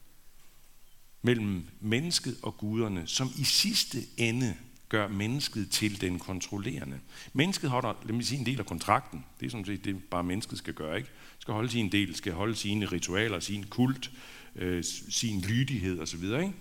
mellem 1.23 1.67
mennesket 1.81 2.37
og 2.43 2.56
guderne, 2.56 3.06
som 3.06 3.31
i 3.38 3.44
sidste 3.44 3.99
ende 4.17 4.56
gør 4.88 5.08
mennesket 5.08 5.70
til 5.70 6.01
den 6.01 6.19
kontrollerende. 6.19 7.01
Mennesket 7.32 7.70
holder, 7.70 7.94
lad 8.05 8.15
mig 8.15 8.27
sige, 8.27 8.39
en 8.39 8.46
del 8.46 8.58
af 8.58 8.67
kontrakten. 8.67 9.24
Det 9.41 9.46
er 9.46 9.51
sådan 9.51 9.67
set 9.67 9.84
det, 9.84 10.05
bare 10.05 10.24
mennesket 10.24 10.58
skal 10.58 10.74
gøre. 10.74 10.96
Ikke? 10.96 11.08
Skal 11.39 11.55
holde 11.55 11.70
sin 11.70 11.93
del, 11.93 12.15
skal 12.15 12.32
holde 12.32 12.56
sine 12.56 12.86
ritualer, 12.86 13.41
sin 13.41 13.65
kult, 13.65 14.10
øh, 14.56 14.84
sin 15.10 15.41
lydighed 15.41 16.01
osv. 16.01 16.22
Ikke? 16.22 16.53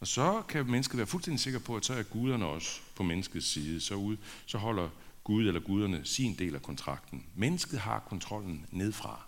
Og 0.00 0.06
så 0.06 0.42
kan 0.48 0.70
mennesket 0.70 0.98
være 0.98 1.06
fuldstændig 1.06 1.40
sikker 1.40 1.58
på, 1.58 1.76
at 1.76 1.84
så 1.84 1.94
er 1.94 2.02
guderne 2.02 2.46
også 2.46 2.80
på 2.94 3.02
menneskets 3.02 3.46
side. 3.46 3.80
Så, 3.80 3.94
ud, 3.94 4.16
så 4.46 4.58
holder 4.58 4.88
Gud 5.24 5.46
eller 5.46 5.60
guderne 5.60 6.04
sin 6.04 6.34
del 6.34 6.54
af 6.54 6.62
kontrakten. 6.62 7.26
Mennesket 7.34 7.78
har 7.80 7.98
kontrollen 7.98 8.66
nedfra. 8.70 9.22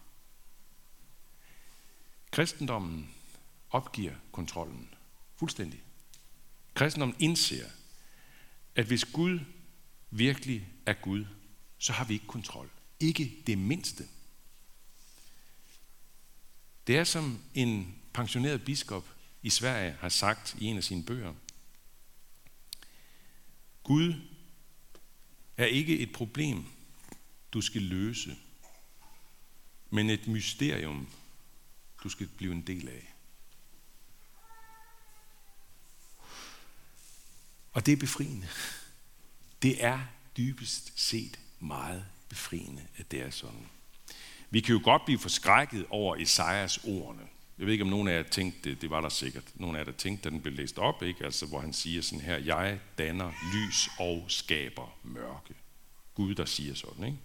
Kristendommen 2.30 3.10
opgiver 3.70 4.14
kontrollen 4.32 4.88
fuldstændig. 5.36 5.82
Kristendommen 6.74 7.16
indser, 7.18 7.64
at 8.74 8.86
hvis 8.86 9.04
Gud 9.04 9.40
virkelig 10.10 10.68
er 10.86 10.92
Gud, 10.92 11.24
så 11.78 11.92
har 11.92 12.04
vi 12.04 12.14
ikke 12.14 12.26
kontrol. 12.26 12.70
Ikke 13.00 13.42
det 13.46 13.58
mindste. 13.58 14.04
Det 16.86 16.96
er 16.98 17.04
som 17.04 17.42
en 17.54 18.02
pensioneret 18.12 18.64
biskop 18.64 19.08
i 19.42 19.50
Sverige 19.50 19.96
har 20.00 20.08
sagt 20.08 20.56
i 20.58 20.64
en 20.64 20.76
af 20.76 20.84
sine 20.84 21.04
bøger. 21.04 21.34
Gud 23.82 24.14
er 25.56 25.66
ikke 25.66 25.98
et 25.98 26.12
problem, 26.12 26.64
du 27.52 27.60
skal 27.60 27.82
løse, 27.82 28.36
men 29.90 30.10
et 30.10 30.26
mysterium, 30.26 31.08
du 32.04 32.08
skal 32.08 32.28
blive 32.28 32.52
en 32.52 32.66
del 32.66 32.88
af. 32.88 33.14
Og 37.72 37.86
det 37.86 37.92
er 37.92 37.96
befriende. 37.96 38.48
Det 39.62 39.84
er 39.84 40.06
dybest 40.36 40.92
set 41.00 41.40
meget 41.60 42.06
befriende, 42.28 42.86
at 42.96 43.10
det 43.10 43.20
er 43.20 43.30
sådan. 43.30 43.68
Vi 44.54 44.60
kan 44.60 44.74
jo 44.74 44.80
godt 44.84 45.04
blive 45.04 45.18
forskrækket 45.18 45.86
over 45.90 46.16
Esajas 46.16 46.78
ordene. 46.84 47.22
Jeg 47.58 47.66
ved 47.66 47.72
ikke, 47.72 47.84
om 47.84 47.90
nogen 47.90 48.08
af 48.08 48.16
jer 48.16 48.22
tænkte 48.22 48.70
det, 48.70 48.82
det 48.82 48.90
var 48.90 49.00
der 49.00 49.08
sikkert. 49.08 49.42
Nogen 49.54 49.76
af 49.76 49.84
jer 49.84 49.92
tænkte, 49.92 50.24
da 50.24 50.30
den 50.30 50.40
blev 50.40 50.54
læst 50.54 50.78
op, 50.78 51.02
ikke? 51.02 51.24
Altså, 51.24 51.46
hvor 51.46 51.60
han 51.60 51.72
siger 51.72 52.02
sådan 52.02 52.20
her, 52.20 52.38
jeg 52.38 52.78
danner 52.98 53.32
lys 53.54 53.88
og 53.98 54.24
skaber 54.28 54.96
mørke. 55.02 55.54
Gud, 56.14 56.34
der 56.34 56.44
siger 56.44 56.74
sådan, 56.74 57.04
ikke? 57.04 57.18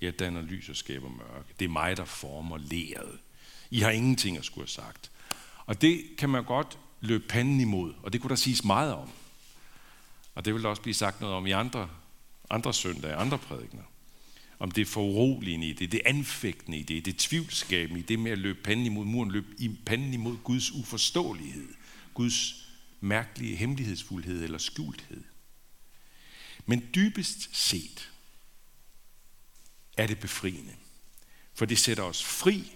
Jeg 0.00 0.18
danner 0.18 0.42
lys 0.42 0.68
og 0.68 0.76
skaber 0.76 1.08
mørke. 1.08 1.54
Det 1.58 1.64
er 1.64 1.68
mig, 1.68 1.96
der 1.96 2.04
former 2.04 2.58
læret. 2.58 3.18
I 3.70 3.80
har 3.80 3.90
ingenting 3.90 4.38
at 4.38 4.44
skulle 4.44 4.62
have 4.62 4.84
sagt. 4.84 5.10
Og 5.66 5.80
det 5.80 6.04
kan 6.18 6.30
man 6.30 6.44
godt 6.44 6.78
løbe 7.00 7.24
panden 7.28 7.60
imod, 7.60 7.94
og 8.02 8.12
det 8.12 8.20
kunne 8.20 8.30
der 8.30 8.36
siges 8.36 8.64
meget 8.64 8.94
om. 8.94 9.10
Og 10.34 10.44
det 10.44 10.54
vil 10.54 10.62
der 10.62 10.68
også 10.68 10.82
blive 10.82 10.94
sagt 10.94 11.20
noget 11.20 11.36
om 11.36 11.46
i 11.46 11.50
andre, 11.50 11.88
andre 12.50 12.74
søndage, 12.74 13.14
andre 13.14 13.38
prædikner. 13.38 13.82
Om 14.58 14.70
det 14.70 14.88
foruroligende 14.88 15.68
i 15.68 15.72
det, 15.72 15.92
det 15.92 16.00
anfægtende 16.04 16.78
i 16.78 16.82
det, 16.82 17.04
det 17.04 17.16
tvivlskabende 17.16 18.00
i 18.00 18.02
det 18.02 18.18
med 18.18 18.30
at 18.30 18.38
løbe 18.38 18.62
panden 18.62 18.86
imod 18.86 19.04
muren, 19.04 19.30
løbe 19.30 19.46
i 19.58 19.70
panden 19.86 20.14
imod 20.14 20.36
Guds 20.44 20.72
uforståelighed, 20.72 21.68
Guds 22.14 22.66
mærkelige 23.00 23.56
hemmelighedsfuldhed 23.56 24.44
eller 24.44 24.58
skjulthed. 24.58 25.24
Men 26.66 26.88
dybest 26.94 27.56
set 27.56 28.10
er 29.96 30.06
det 30.06 30.18
befriende. 30.18 30.74
For 31.54 31.64
det 31.64 31.78
sætter 31.78 32.02
os 32.02 32.24
fri. 32.24 32.72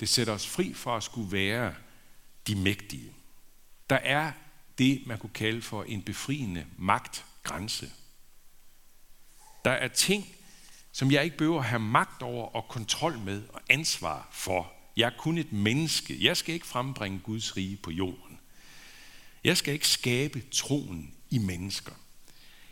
Det 0.00 0.08
sætter 0.08 0.32
os 0.32 0.46
fri 0.46 0.72
for 0.72 0.96
at 0.96 1.02
skulle 1.02 1.32
være 1.32 1.74
de 2.46 2.54
mægtige. 2.54 3.12
Der 3.90 3.96
er 3.96 4.32
det, 4.78 5.06
man 5.06 5.18
kunne 5.18 5.30
kalde 5.34 5.62
for 5.62 5.84
en 5.84 6.02
befriende 6.02 6.66
magtgrænse. 6.76 7.92
Der 9.64 9.70
er 9.70 9.88
ting, 9.88 10.26
som 10.92 11.10
jeg 11.10 11.24
ikke 11.24 11.36
behøver 11.36 11.58
at 11.58 11.66
have 11.66 11.80
magt 11.80 12.22
over 12.22 12.46
og 12.46 12.68
kontrol 12.68 13.18
med 13.18 13.42
og 13.48 13.60
ansvar 13.70 14.28
for. 14.32 14.72
Jeg 14.96 15.06
er 15.06 15.18
kun 15.18 15.38
et 15.38 15.52
menneske. 15.52 16.24
Jeg 16.24 16.36
skal 16.36 16.54
ikke 16.54 16.66
frembringe 16.66 17.18
Guds 17.18 17.56
rige 17.56 17.76
på 17.76 17.90
jorden. 17.90 18.40
Jeg 19.44 19.56
skal 19.56 19.74
ikke 19.74 19.88
skabe 19.88 20.42
troen 20.52 21.14
i 21.30 21.38
mennesker. 21.38 21.92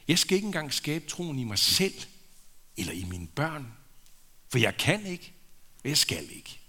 Jeg 0.09 0.19
skal 0.19 0.35
ikke 0.35 0.47
engang 0.47 0.73
skabe 0.73 1.07
troen 1.07 1.39
i 1.39 1.45
mig 1.45 1.59
selv 1.59 1.95
eller 2.77 2.93
i 2.93 3.05
mine 3.05 3.27
børn. 3.27 3.73
For 4.49 4.59
jeg 4.59 4.77
kan 4.77 5.07
ikke, 5.07 5.33
og 5.85 5.89
jeg 5.89 5.99
skal 5.99 6.31
ikke. 6.31 6.61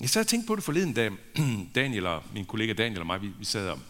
Jeg 0.00 0.10
sad 0.10 0.20
og 0.20 0.26
tænkte 0.26 0.46
på 0.46 0.56
det 0.56 0.64
forleden, 0.64 0.92
da 0.92 1.10
Daniel 1.80 2.06
og 2.06 2.22
min 2.32 2.44
kollega 2.44 2.72
Daniel 2.72 3.00
og 3.00 3.06
mig, 3.06 3.22
vi, 3.22 3.28
vi 3.28 3.44
sad 3.44 3.68
og, 3.68 3.80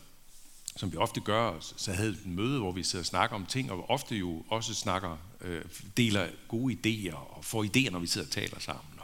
som 0.76 0.92
vi 0.92 0.97
ofte 0.97 1.21
gør, 1.21 1.56
så 1.61 1.92
havde 1.92 2.11
et 2.11 2.26
møde, 2.26 2.59
hvor 2.59 2.73
vi 2.73 2.83
sidder 2.83 3.02
og 3.02 3.06
snakker 3.06 3.37
om 3.37 3.47
ting, 3.47 3.73
og 3.73 3.90
ofte 3.90 4.16
jo 4.16 4.45
også 4.49 4.75
snakker, 4.75 5.18
øh, 5.40 5.64
deler 5.97 6.28
gode 6.49 6.75
idéer 6.75 7.14
og 7.14 7.45
får 7.45 7.64
idéer, 7.64 7.90
når 7.90 7.99
vi 7.99 8.06
sidder 8.06 8.26
og 8.26 8.33
taler 8.33 8.59
sammen. 8.59 8.97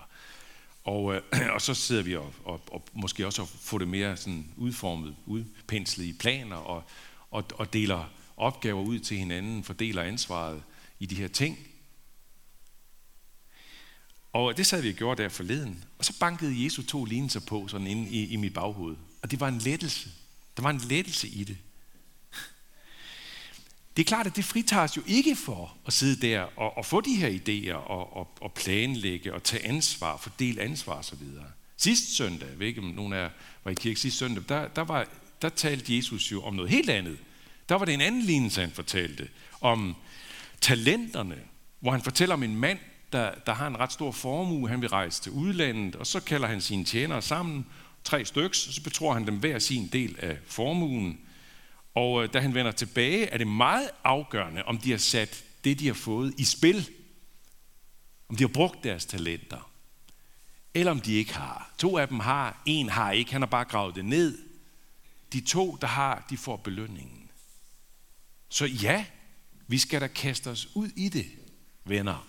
Og, 0.84 1.14
øh, 1.14 1.22
og 1.54 1.62
så 1.62 1.74
sidder 1.74 2.02
vi 2.02 2.16
og, 2.16 2.34
og, 2.44 2.60
og 2.72 2.84
måske 2.92 3.26
også 3.26 3.44
får 3.44 3.78
det 3.78 3.88
mere 3.88 4.16
sådan 4.16 4.46
udformet, 4.56 5.16
udpenslet 5.26 6.04
i 6.04 6.12
planer 6.12 6.56
og, 6.56 6.84
og, 7.30 7.44
og 7.54 7.72
deler 7.72 8.04
opgaver 8.36 8.82
ud 8.82 8.98
til 8.98 9.16
hinanden, 9.16 9.64
fordeler 9.64 10.02
ansvaret 10.02 10.62
i 10.98 11.06
de 11.06 11.14
her 11.14 11.28
ting. 11.28 11.58
Og 14.32 14.56
det 14.56 14.66
sad 14.66 14.82
vi 14.82 14.88
og 14.88 14.94
gjorde 14.94 15.22
der 15.22 15.28
forleden. 15.28 15.84
Og 15.98 16.04
så 16.04 16.18
bankede 16.18 16.64
Jesus 16.64 16.86
to 16.86 17.04
lignelser 17.04 17.40
på 17.40 17.68
sådan 17.68 17.86
inde 17.86 18.10
i, 18.10 18.26
i 18.26 18.36
mit 18.36 18.54
baghoved. 18.54 18.96
Og 19.22 19.30
det 19.30 19.40
var 19.40 19.48
en 19.48 19.58
lettelse. 19.58 20.10
Der 20.56 20.62
var 20.62 20.70
en 20.70 20.80
lettelse 20.88 21.28
i 21.28 21.44
det. 21.44 21.58
Det 23.96 24.02
er 24.02 24.06
klart, 24.06 24.26
at 24.26 24.36
det 24.36 24.44
fritager 24.44 24.82
os 24.82 24.96
jo 24.96 25.02
ikke 25.06 25.36
for 25.36 25.76
at 25.86 25.92
sidde 25.92 26.26
der 26.26 26.40
og, 26.40 26.76
og 26.76 26.86
få 26.86 27.00
de 27.00 27.14
her 27.14 27.28
idéer 27.28 27.74
og, 27.74 28.16
og, 28.16 28.28
og 28.40 28.52
planlægge 28.52 29.34
og 29.34 29.42
tage 29.42 29.66
ansvar, 29.66 30.16
fordele 30.16 30.62
ansvar 30.62 30.94
osv. 30.94 31.18
Sidste 31.76 32.14
søndag, 32.14 32.48
jeg 32.48 32.58
ved 32.58 32.66
ikke 32.66 32.80
om 32.80 32.86
nogen 32.86 33.12
af 33.12 33.22
jer 33.22 33.30
var 33.64 33.70
i 33.70 33.74
kirke 33.74 34.00
sidste 34.00 34.18
søndag, 34.18 34.44
der, 34.48 34.68
der, 34.68 34.82
var, 34.82 35.08
der 35.42 35.48
talte 35.48 35.96
Jesus 35.96 36.32
jo 36.32 36.42
om 36.42 36.54
noget 36.54 36.70
helt 36.70 36.90
andet. 36.90 37.18
Der 37.68 37.74
var 37.74 37.84
det 37.84 37.94
en 37.94 38.00
anden 38.00 38.22
lignelse, 38.22 38.60
han 38.60 38.70
fortalte, 38.70 39.28
om 39.60 39.96
talenterne, 40.60 41.38
hvor 41.80 41.90
han 41.90 42.02
fortæller 42.02 42.34
om 42.34 42.42
en 42.42 42.56
mand, 42.56 42.78
der, 43.12 43.34
der 43.46 43.54
har 43.54 43.66
en 43.66 43.78
ret 43.78 43.92
stor 43.92 44.12
formue, 44.12 44.68
han 44.68 44.80
vil 44.80 44.88
rejse 44.88 45.22
til 45.22 45.32
udlandet, 45.32 45.96
og 45.96 46.06
så 46.06 46.20
kalder 46.20 46.48
han 46.48 46.60
sine 46.60 46.84
tjenere 46.84 47.22
sammen, 47.22 47.66
tre 48.04 48.24
styks, 48.24 48.58
så 48.58 48.82
betror 48.82 49.14
han 49.14 49.26
dem 49.26 49.38
hver 49.38 49.58
sin 49.58 49.88
del 49.88 50.16
af 50.18 50.38
formuen, 50.46 51.20
og 51.94 52.22
øh, 52.22 52.32
da 52.32 52.40
han 52.40 52.54
vender 52.54 52.72
tilbage, 52.72 53.26
er 53.26 53.38
det 53.38 53.46
meget 53.46 53.90
afgørende, 54.04 54.62
om 54.64 54.78
de 54.78 54.90
har 54.90 54.98
sat 54.98 55.44
det, 55.64 55.78
de 55.78 55.86
har 55.86 55.94
fået, 55.94 56.34
i 56.38 56.44
spil. 56.44 56.90
Om 58.28 58.36
de 58.36 58.44
har 58.44 58.48
brugt 58.48 58.84
deres 58.84 59.04
talenter. 59.04 59.70
Eller 60.74 60.92
om 60.92 61.00
de 61.00 61.14
ikke 61.14 61.34
har. 61.34 61.72
To 61.78 61.98
af 61.98 62.08
dem 62.08 62.20
har, 62.20 62.62
en 62.66 62.88
har 62.88 63.12
ikke, 63.12 63.32
han 63.32 63.42
har 63.42 63.46
bare 63.46 63.64
gravet 63.64 63.94
det 63.94 64.04
ned. 64.04 64.38
De 65.32 65.40
to, 65.40 65.78
der 65.80 65.86
har, 65.86 66.26
de 66.30 66.36
får 66.36 66.56
belønningen. 66.56 67.30
Så 68.48 68.66
ja, 68.66 69.04
vi 69.66 69.78
skal 69.78 70.00
da 70.00 70.06
kaste 70.06 70.50
os 70.50 70.68
ud 70.74 70.88
i 70.96 71.08
det, 71.08 71.26
venner. 71.84 72.26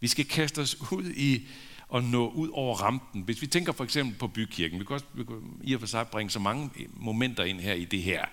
Vi 0.00 0.08
skal 0.08 0.28
kaste 0.28 0.58
os 0.58 0.92
ud 0.92 1.10
i 1.10 1.46
at 1.94 2.04
nå 2.04 2.28
ud 2.28 2.48
over 2.52 2.76
rampen. 2.76 3.22
Hvis 3.22 3.42
vi 3.42 3.46
tænker 3.46 3.72
for 3.72 3.84
eksempel 3.84 4.18
på 4.18 4.28
bykirken, 4.28 4.80
vi 4.80 4.84
kan 4.84 4.94
også 4.94 5.06
vi 5.14 5.24
kan 5.24 5.60
i 5.62 5.74
og 5.74 5.80
for 5.80 5.86
sig 5.86 6.08
bringe 6.08 6.30
så 6.30 6.38
mange 6.38 6.70
eh, 6.76 6.86
momenter 6.92 7.44
ind 7.44 7.60
her 7.60 7.74
i 7.74 7.84
det 7.84 8.02
her. 8.02 8.24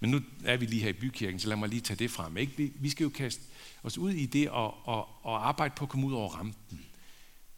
Men 0.00 0.10
nu 0.10 0.20
er 0.44 0.56
vi 0.56 0.66
lige 0.66 0.82
her 0.82 0.88
i 0.88 0.92
bykirken, 0.92 1.40
så 1.40 1.48
lad 1.48 1.56
mig 1.56 1.68
lige 1.68 1.80
tage 1.80 1.96
det 1.96 2.10
frem. 2.10 2.36
Ikke? 2.36 2.72
Vi 2.74 2.90
skal 2.90 3.04
jo 3.04 3.10
kaste 3.10 3.42
os 3.82 3.98
ud 3.98 4.10
i 4.10 4.26
det 4.26 4.50
og, 4.50 4.88
og, 4.88 5.08
og 5.22 5.48
arbejde 5.48 5.74
på 5.76 5.84
at 5.84 5.88
komme 5.88 6.06
ud 6.06 6.12
over 6.12 6.28
rampen. 6.28 6.80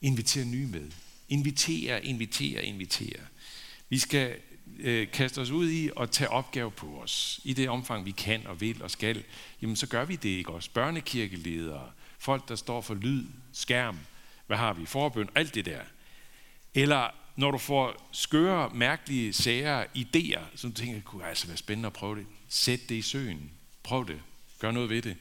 Invitere 0.01 0.45
nye 0.45 0.67
med. 0.67 0.91
Invitere, 1.29 2.05
invitere, 2.05 2.65
invitere. 2.65 3.21
Vi 3.89 3.99
skal 3.99 4.37
øh, 4.79 5.11
kaste 5.11 5.39
os 5.39 5.51
ud 5.51 5.71
i 5.71 5.91
at 6.01 6.11
tage 6.11 6.31
opgave 6.31 6.71
på 6.71 7.01
os. 7.03 7.41
I 7.45 7.53
det 7.53 7.69
omfang, 7.69 8.05
vi 8.05 8.11
kan 8.11 8.47
og 8.47 8.61
vil 8.61 8.83
og 8.83 8.91
skal, 8.91 9.25
jamen 9.63 9.77
så 9.77 9.87
gør 9.87 10.05
vi 10.05 10.17
det 10.17 10.29
ikke 10.29 10.51
også. 10.51 10.71
Børnekirkeledere, 10.71 11.91
folk, 12.19 12.49
der 12.49 12.57
står 12.57 12.81
for 12.81 12.95
lyd, 12.95 13.27
skærm, 13.53 13.99
hvad 14.49 14.57
har 14.57 14.73
vi, 14.73 14.87
forbøn, 14.87 15.29
alt 15.35 15.55
det 15.55 15.65
der. 15.65 15.81
Eller 16.75 17.11
når 17.37 17.51
du 17.51 17.59
får 17.59 18.09
skøre, 18.13 18.71
mærkelige 18.75 19.33
sager, 19.33 19.85
idéer, 19.85 20.41
så 20.55 20.69
du 20.69 20.75
tænker, 20.75 20.95
altså, 20.95 20.95
det 20.95 21.05
kunne 21.05 21.27
altså 21.27 21.47
være 21.47 21.57
spændende 21.57 21.87
at 21.87 21.93
prøve 21.93 22.17
det. 22.17 22.27
Sæt 22.49 22.81
det 22.89 22.95
i 22.95 23.03
søen. 23.03 23.51
Prøv 23.83 24.07
det. 24.07 24.21
Gør 24.59 24.71
noget 24.71 24.91
ved 24.91 25.03
det. 25.03 25.17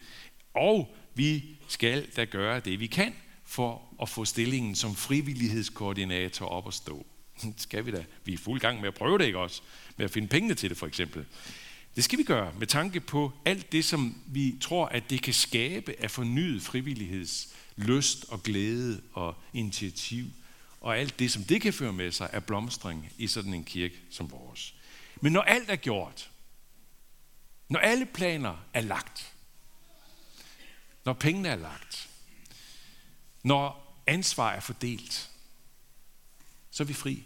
Og 0.54 0.96
vi 1.14 1.44
skal 1.68 2.08
da 2.16 2.26
gøre 2.26 2.60
det, 2.60 2.80
vi 2.80 2.88
kan, 2.88 3.16
for 3.46 3.82
at 4.02 4.10
få 4.10 4.26
stillingen 4.26 4.76
som 4.76 4.96
frivillighedskoordinator 4.96 6.46
op 6.46 6.68
at 6.68 6.74
stå. 6.74 7.06
skal 7.58 7.86
vi 7.86 7.92
da. 7.92 8.06
Vi 8.26 8.34
er 8.34 8.38
fuld 8.38 8.60
gang 8.60 8.80
med 8.80 8.88
at 8.88 8.94
prøve 8.94 9.18
det, 9.18 9.26
ikke 9.26 9.40
også? 9.40 9.62
Med 9.98 10.06
at 10.06 10.12
finde 10.12 10.28
pengene 10.28 10.54
til 10.54 10.70
det, 10.70 10.78
for 10.78 10.88
eksempel. 10.88 11.26
Det 11.96 12.04
skal 12.04 12.20
vi 12.20 12.24
gøre 12.24 12.54
med 12.60 12.68
tanke 12.68 13.00
på 13.00 13.32
alt 13.46 13.72
det, 13.72 13.86
som 13.86 14.22
vi 14.28 14.56
tror, 14.62 14.86
at 14.86 15.10
det 15.10 15.22
kan 15.22 15.34
skabe 15.34 15.96
af 16.00 16.12
fornyet 16.12 16.62
frivilligheds 16.62 17.56
lyst 17.78 18.26
og 18.30 18.44
glæde 18.44 19.02
og 19.14 19.36
initiativ 19.54 20.26
og 20.82 20.98
alt 20.98 21.20
det, 21.20 21.32
som 21.32 21.44
det 21.44 21.62
kan 21.62 21.74
føre 21.74 21.94
med 21.94 22.12
sig, 22.12 22.30
er 22.34 22.40
blomstring 22.40 23.14
i 23.18 23.28
sådan 23.28 23.54
en 23.54 23.64
kirke 23.64 24.00
som 24.12 24.32
vores. 24.32 24.76
Men 25.22 25.34
når 25.34 25.42
alt 25.42 25.70
er 25.70 25.76
gjort, 25.76 26.32
når 27.70 27.80
alle 27.80 28.06
planer 28.06 28.66
er 28.74 28.82
lagt, 28.82 29.34
når 31.06 31.14
pengene 31.14 31.50
er 31.50 31.56
lagt, 31.56 32.10
når 33.44 33.88
ansvar 34.08 34.52
er 34.52 34.60
fordelt, 34.60 35.32
så 36.72 36.84
er 36.84 36.88
vi 36.88 36.94
fri. 36.94 37.24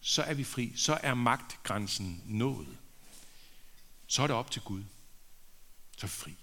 Så 0.00 0.22
er 0.22 0.34
vi 0.34 0.44
fri. 0.44 0.72
Så 0.76 0.98
er 1.02 1.14
magtgrænsen 1.14 2.22
nået. 2.26 2.78
Så 4.06 4.22
er 4.22 4.26
det 4.26 4.36
op 4.36 4.50
til 4.50 4.62
Gud. 4.62 4.84
Så 5.96 6.06
er 6.06 6.08
vi 6.08 6.14
fri. 6.14 6.36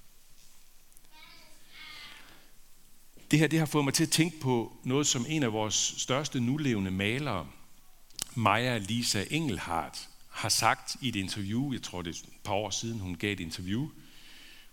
Det 3.34 3.40
her 3.40 3.48
det 3.48 3.60
har 3.60 3.66
fået 3.66 3.86
mig 3.86 3.94
til 3.94 4.04
at 4.04 4.10
tænke 4.10 4.40
på 4.40 4.78
noget, 4.84 5.08
som 5.08 5.26
en 5.30 5.44
af 5.44 5.54
vores 5.54 5.96
største 5.98 6.40
nulevende 6.40 6.92
malere, 6.92 7.48
Maja 8.36 8.78
Lisa 8.78 9.24
Engelhardt, 9.32 10.10
har 10.30 10.50
sagt 10.50 10.96
i 11.02 11.10
et 11.10 11.16
interview, 11.16 11.74
jeg 11.74 11.82
tror 11.82 12.02
det 12.02 12.16
er 12.16 12.20
et 12.28 12.44
par 12.44 12.54
år 12.54 12.70
siden, 12.70 13.00
hun 13.00 13.16
gav 13.16 13.34
et 13.34 13.40
interview, 13.40 13.90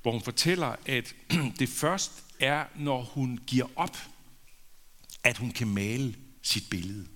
hvor 0.02 0.12
hun 0.12 0.20
fortæller, 0.22 0.76
at 0.86 1.14
det 1.58 1.68
først 1.68 2.24
er, 2.40 2.64
når 2.76 3.02
hun 3.02 3.40
giver 3.46 3.66
op, 3.76 3.96
at 5.24 5.36
hun 5.36 5.50
kan 5.50 5.68
male 5.68 6.14
sit 6.42 6.64
billede. 6.70 7.06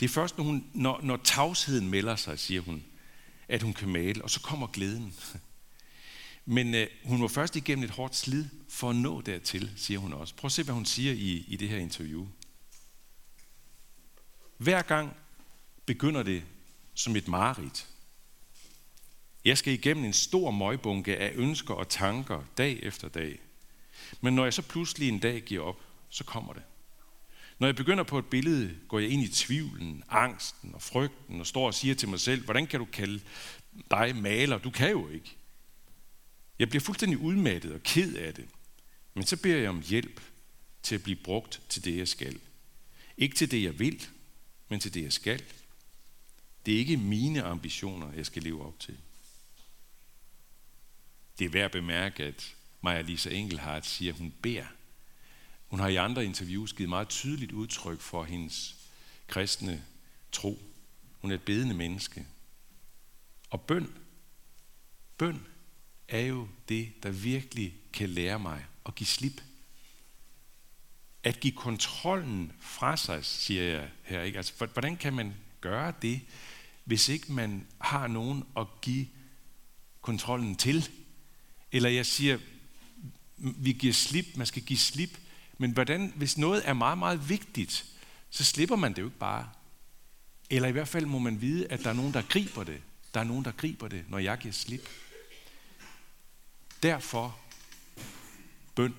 Det 0.00 0.06
er 0.06 0.10
først, 0.12 0.38
når, 0.38 0.44
hun, 0.44 0.64
når, 0.74 1.00
når 1.02 1.16
tavsheden 1.16 1.88
melder 1.88 2.16
sig, 2.16 2.38
siger 2.38 2.60
hun, 2.60 2.84
at 3.48 3.62
hun 3.62 3.72
kan 3.72 3.88
male, 3.88 4.24
og 4.24 4.30
så 4.30 4.40
kommer 4.40 4.66
glæden. 4.66 5.14
Men 6.44 6.74
øh, 6.74 6.86
hun 7.04 7.22
var 7.22 7.28
først 7.28 7.56
igennem 7.56 7.84
et 7.84 7.90
hårdt 7.90 8.16
slid 8.16 8.44
for 8.68 8.90
at 8.90 8.96
nå 8.96 9.20
dertil, 9.20 9.70
siger 9.76 9.98
hun 9.98 10.12
også. 10.12 10.34
Prøv 10.34 10.46
at 10.46 10.52
se, 10.52 10.62
hvad 10.62 10.74
hun 10.74 10.86
siger 10.86 11.12
i, 11.12 11.44
i 11.48 11.56
det 11.56 11.68
her 11.68 11.78
interview. 11.78 12.26
Hver 14.56 14.82
gang 14.82 15.16
begynder 15.86 16.22
det 16.22 16.42
som 16.94 17.16
et 17.16 17.28
mareridt. 17.28 17.86
Jeg 19.44 19.58
skal 19.58 19.72
igennem 19.72 20.04
en 20.04 20.12
stor 20.12 20.50
møgbunke 20.50 21.16
af 21.16 21.32
ønsker 21.34 21.74
og 21.74 21.88
tanker 21.88 22.42
dag 22.58 22.78
efter 22.82 23.08
dag. 23.08 23.40
Men 24.20 24.34
når 24.34 24.44
jeg 24.44 24.54
så 24.54 24.62
pludselig 24.62 25.08
en 25.08 25.18
dag 25.18 25.40
giver 25.42 25.62
op, 25.62 25.80
så 26.08 26.24
kommer 26.24 26.52
det. 26.52 26.62
Når 27.58 27.66
jeg 27.66 27.76
begynder 27.76 28.04
på 28.04 28.18
et 28.18 28.26
billede, 28.26 28.76
går 28.88 28.98
jeg 28.98 29.08
ind 29.08 29.22
i 29.22 29.28
tvivlen, 29.28 30.04
angsten 30.08 30.74
og 30.74 30.82
frygten 30.82 31.40
og 31.40 31.46
står 31.46 31.66
og 31.66 31.74
siger 31.74 31.94
til 31.94 32.08
mig 32.08 32.20
selv, 32.20 32.44
hvordan 32.44 32.66
kan 32.66 32.80
du 32.80 32.86
kalde 32.92 33.20
dig 33.90 34.16
maler? 34.16 34.58
Du 34.58 34.70
kan 34.70 34.90
jo 34.90 35.08
ikke. 35.08 35.36
Jeg 36.60 36.68
bliver 36.68 36.80
fuldstændig 36.80 37.18
udmattet 37.18 37.72
og 37.72 37.82
ked 37.82 38.14
af 38.14 38.34
det. 38.34 38.48
Men 39.14 39.26
så 39.26 39.36
beder 39.36 39.56
jeg 39.56 39.68
om 39.70 39.82
hjælp 39.82 40.20
til 40.82 40.94
at 40.94 41.02
blive 41.02 41.16
brugt 41.16 41.62
til 41.68 41.84
det, 41.84 41.96
jeg 41.96 42.08
skal. 42.08 42.40
Ikke 43.16 43.36
til 43.36 43.50
det, 43.50 43.62
jeg 43.62 43.78
vil, 43.78 44.08
men 44.68 44.80
til 44.80 44.94
det, 44.94 45.02
jeg 45.02 45.12
skal. 45.12 45.42
Det 46.66 46.74
er 46.74 46.78
ikke 46.78 46.96
mine 46.96 47.42
ambitioner, 47.42 48.12
jeg 48.12 48.26
skal 48.26 48.42
leve 48.42 48.66
op 48.66 48.80
til. 48.80 48.98
Det 51.38 51.44
er 51.44 51.48
værd 51.48 51.64
at 51.64 51.70
bemærke, 51.70 52.24
at 52.24 52.54
Maja 52.80 53.00
Lisa 53.00 53.30
Engelhardt 53.30 53.86
siger, 53.86 54.12
at 54.12 54.18
hun 54.18 54.34
beder. 54.42 54.66
Hun 55.68 55.80
har 55.80 55.88
i 55.88 55.96
andre 55.96 56.24
interviews 56.24 56.72
givet 56.72 56.88
meget 56.88 57.08
tydeligt 57.08 57.52
udtryk 57.52 58.00
for 58.00 58.24
hendes 58.24 58.76
kristne 59.26 59.84
tro. 60.32 60.62
Hun 61.20 61.30
er 61.30 61.34
et 61.34 61.42
bedende 61.42 61.74
menneske. 61.74 62.26
Og 63.50 63.60
bøn, 63.60 63.94
bøn 65.18 65.46
er 66.10 66.20
jo 66.20 66.48
det, 66.68 67.02
der 67.02 67.10
virkelig 67.10 67.74
kan 67.92 68.08
lære 68.08 68.38
mig 68.38 68.66
at 68.86 68.94
give 68.94 69.06
slip. 69.06 69.42
At 71.22 71.40
give 71.40 71.52
kontrollen 71.52 72.52
fra 72.60 72.96
sig, 72.96 73.24
siger 73.24 73.62
jeg 73.62 73.88
her. 74.02 74.22
Ikke? 74.22 74.36
Altså, 74.36 74.66
hvordan 74.72 74.96
kan 74.96 75.12
man 75.12 75.34
gøre 75.60 75.92
det, 76.02 76.20
hvis 76.84 77.08
ikke 77.08 77.32
man 77.32 77.66
har 77.78 78.06
nogen 78.06 78.44
at 78.56 78.66
give 78.82 79.06
kontrollen 80.00 80.56
til? 80.56 80.88
Eller 81.72 81.88
jeg 81.88 82.06
siger, 82.06 82.38
vi 83.36 83.72
giver 83.72 83.92
slip, 83.92 84.26
man 84.36 84.46
skal 84.46 84.62
give 84.62 84.78
slip. 84.78 85.18
Men 85.58 85.70
hvordan, 85.70 86.12
hvis 86.16 86.38
noget 86.38 86.68
er 86.68 86.72
meget, 86.72 86.98
meget 86.98 87.28
vigtigt, 87.28 87.86
så 88.30 88.44
slipper 88.44 88.76
man 88.76 88.92
det 88.92 89.02
jo 89.02 89.06
ikke 89.06 89.18
bare. 89.18 89.50
Eller 90.50 90.68
i 90.68 90.72
hvert 90.72 90.88
fald 90.88 91.06
må 91.06 91.18
man 91.18 91.40
vide, 91.40 91.66
at 91.66 91.80
der 91.84 91.90
er 91.90 91.94
nogen, 91.94 92.14
der 92.14 92.22
griber 92.22 92.64
det. 92.64 92.80
Der 93.14 93.20
er 93.20 93.24
nogen, 93.24 93.44
der 93.44 93.52
griber 93.52 93.88
det, 93.88 94.04
når 94.08 94.18
jeg 94.18 94.38
giver 94.38 94.52
slip. 94.52 94.88
Derfor 96.82 97.38
bøn. 98.74 98.94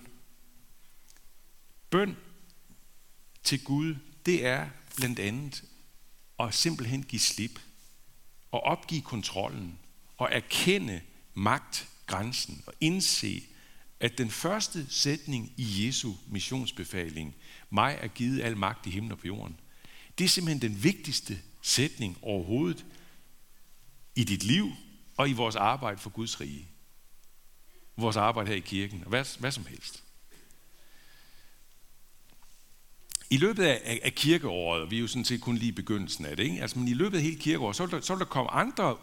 Bøn 1.89 2.17
til 3.43 3.63
Gud, 3.63 3.95
det 4.25 4.45
er 4.45 4.69
blandt 4.95 5.19
andet 5.19 5.63
at 6.39 6.53
simpelthen 6.53 7.03
give 7.03 7.19
slip 7.19 7.59
og 8.51 8.59
opgive 8.59 9.01
kontrollen 9.01 9.79
og 10.17 10.29
erkende 10.31 11.01
magtgrænsen 11.33 12.63
og 12.67 12.73
indse, 12.79 13.43
at 13.99 14.17
den 14.17 14.29
første 14.29 14.85
sætning 14.89 15.53
i 15.57 15.85
Jesu 15.85 16.13
missionsbefaling, 16.27 17.35
mig 17.69 17.97
er 18.01 18.07
givet 18.07 18.41
al 18.41 18.57
magt 18.57 18.87
i 18.87 18.89
himlen 18.89 19.11
og 19.11 19.17
på 19.17 19.27
jorden, 19.27 19.59
det 20.17 20.23
er 20.23 20.29
simpelthen 20.29 20.71
den 20.71 20.83
vigtigste 20.83 21.41
sætning 21.61 22.17
overhovedet 22.21 22.85
i 24.15 24.23
dit 24.23 24.43
liv 24.43 24.71
og 25.17 25.29
i 25.29 25.33
vores 25.33 25.55
arbejde 25.55 25.97
for 25.97 26.09
Guds 26.09 26.41
rige. 26.41 26.70
Vores 28.01 28.17
arbejde 28.17 28.47
her 28.47 28.55
i 28.55 28.59
kirken, 28.59 29.01
og 29.03 29.09
hvad, 29.09 29.39
hvad 29.39 29.51
som 29.51 29.65
helst. 29.65 30.03
I 33.29 33.37
løbet 33.37 33.63
af, 33.63 33.99
af 34.03 34.15
kirkeåret, 34.15 34.91
vi 34.91 34.95
er 34.95 35.01
jo 35.01 35.07
sådan 35.07 35.25
set 35.25 35.41
kun 35.41 35.55
lige 35.55 35.69
i 35.69 35.75
begyndelsen 35.75 36.25
af 36.25 36.37
det, 36.37 36.43
ikke? 36.43 36.61
Altså, 36.61 36.79
men 36.79 36.87
i 36.87 36.93
løbet 36.93 37.17
af 37.17 37.23
hele 37.23 37.35
kirkeåret, 37.39 37.75
så 37.75 37.85
vil, 37.85 37.91
der, 37.91 38.01
så 38.01 38.13
vil 38.13 38.19
der 38.19 38.25
komme 38.25 38.51
andre 38.51 38.97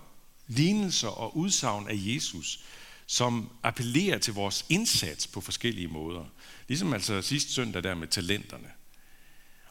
lignelser 0.46 1.08
og 1.08 1.36
udsagn 1.36 1.88
af 1.88 1.94
Jesus, 1.96 2.60
som 3.06 3.50
appellerer 3.62 4.18
til 4.18 4.34
vores 4.34 4.66
indsats 4.68 5.26
på 5.26 5.40
forskellige 5.40 5.88
måder. 5.88 6.24
Ligesom 6.68 6.92
altså 6.92 7.22
sidste 7.22 7.52
søndag 7.52 7.82
der 7.82 7.94
med 7.94 8.08
talenterne. 8.08 8.68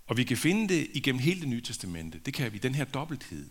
Og 0.08 0.18
vi 0.18 0.24
kan 0.24 0.38
finde 0.38 0.74
det 0.74 0.88
igennem 0.94 1.20
hele 1.20 1.40
det 1.40 1.50
nye 1.50 1.62
testamente. 1.62 2.20
Det 2.26 2.34
kan 2.34 2.54
vi, 2.54 2.58
den 2.58 2.76
her 2.76 2.86
dobbelthed 2.86 3.50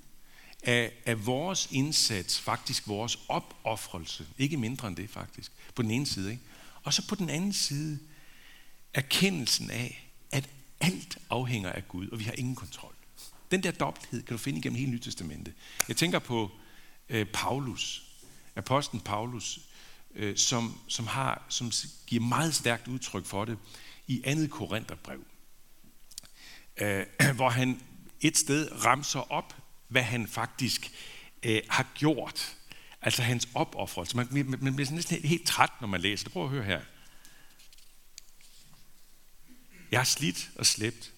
af, 0.67 0.93
af 1.05 1.27
vores 1.27 1.69
indsats, 1.71 2.41
faktisk 2.41 2.89
vores 2.89 3.19
opoffrelse. 3.29 4.27
Ikke 4.39 4.57
mindre 4.57 4.89
end 4.89 4.97
det 4.97 5.11
faktisk, 5.11 5.53
på 5.75 5.83
den 5.83 5.91
ene 5.91 6.07
side. 6.07 6.31
Ikke? 6.31 6.43
Og 6.83 6.95
så 6.95 7.09
på 7.09 7.15
den 7.15 7.31
anden 7.31 7.53
side, 7.53 7.99
erkendelsen 8.95 9.71
af, 9.71 10.11
at 10.31 10.49
alt 10.81 11.19
afhænger 11.31 11.73
af 11.73 11.89
Gud, 11.89 12.09
og 12.09 12.19
vi 12.19 12.25
har 12.25 12.33
ingen 12.33 12.55
kontrol. 12.55 12.95
Den 13.51 13.63
der 13.63 13.71
dobbelthed 13.71 14.23
kan 14.23 14.37
du 14.37 14.39
finde 14.39 14.59
igennem 14.59 14.79
hele 14.79 14.91
Nytestamentet. 14.91 15.55
Jeg 15.89 15.97
tænker 15.97 16.19
på 16.19 16.51
øh, 17.09 17.27
Paulus, 17.27 18.07
apostlen 18.57 19.01
Paulus, 19.01 19.61
øh, 20.15 20.37
som, 20.37 20.81
som, 20.89 21.07
har, 21.07 21.43
som 21.49 21.73
giver 22.07 22.23
meget 22.23 22.55
stærkt 22.55 22.89
udtryk 22.89 23.27
for 23.27 23.45
det 23.45 23.59
i 24.07 24.23
andet 24.25 24.51
Korintherbrev, 24.51 25.25
øh, 26.77 27.07
hvor 27.37 27.49
han 27.49 27.81
et 28.21 28.37
sted 28.37 28.85
ramser 28.85 29.33
op, 29.33 29.55
hvad 29.89 30.03
han 30.03 30.27
faktisk 30.27 30.93
øh, 31.43 31.61
har 31.69 31.87
gjort. 31.95 32.57
Altså 33.03 33.23
hans 33.23 33.49
opoffrelse. 33.55 34.17
Man, 34.17 34.29
man, 34.31 34.59
man 34.61 34.77
bliver 34.77 34.91
næsten 34.91 35.15
helt, 35.15 35.27
helt 35.27 35.47
træt, 35.47 35.71
når 35.81 35.89
man 35.89 36.01
læser 36.01 36.25
det. 36.25 36.33
Prøv 36.33 36.45
at 36.45 36.51
høre 36.51 36.65
her. 36.65 36.81
Jeg 39.91 40.01
har 40.01 40.05
slidt 40.05 40.51
og 40.57 40.67
slæbt. 40.67 41.13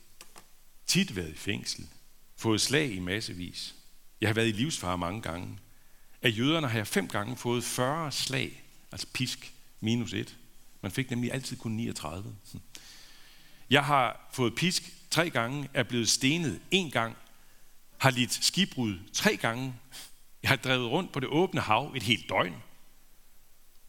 Tit 0.86 1.16
været 1.16 1.32
i 1.32 1.36
fængsel. 1.36 1.88
Fået 2.36 2.60
slag 2.60 2.90
i 2.92 2.98
massevis. 2.98 3.74
Jeg 4.20 4.28
har 4.28 4.34
været 4.34 4.48
i 4.48 4.52
livsfare 4.52 4.98
mange 4.98 5.22
gange. 5.22 5.58
Af 6.22 6.34
jøderne 6.38 6.68
har 6.68 6.78
jeg 6.78 6.86
fem 6.86 7.08
gange 7.08 7.36
fået 7.36 7.64
40 7.64 8.12
slag, 8.12 8.62
altså 8.92 9.06
pisk, 9.12 9.52
minus 9.80 10.12
et. 10.12 10.36
Man 10.80 10.92
fik 10.92 11.10
nemlig 11.10 11.32
altid 11.32 11.56
kun 11.56 11.72
39. 11.72 12.36
Jeg 13.70 13.84
har 13.84 14.30
fået 14.32 14.54
pisk 14.54 14.92
tre 15.10 15.30
gange, 15.30 15.68
er 15.74 15.82
blevet 15.82 16.08
stenet 16.08 16.60
en 16.70 16.90
gang, 16.90 17.16
har 17.98 18.10
lidt 18.10 18.44
skibbrud 18.44 18.98
tre 19.12 19.36
gange. 19.36 19.74
Jeg 20.42 20.48
har 20.48 20.56
drevet 20.56 20.90
rundt 20.90 21.12
på 21.12 21.20
det 21.20 21.28
åbne 21.28 21.60
hav 21.60 21.92
et 21.96 22.02
helt 22.02 22.28
døgn. 22.28 22.54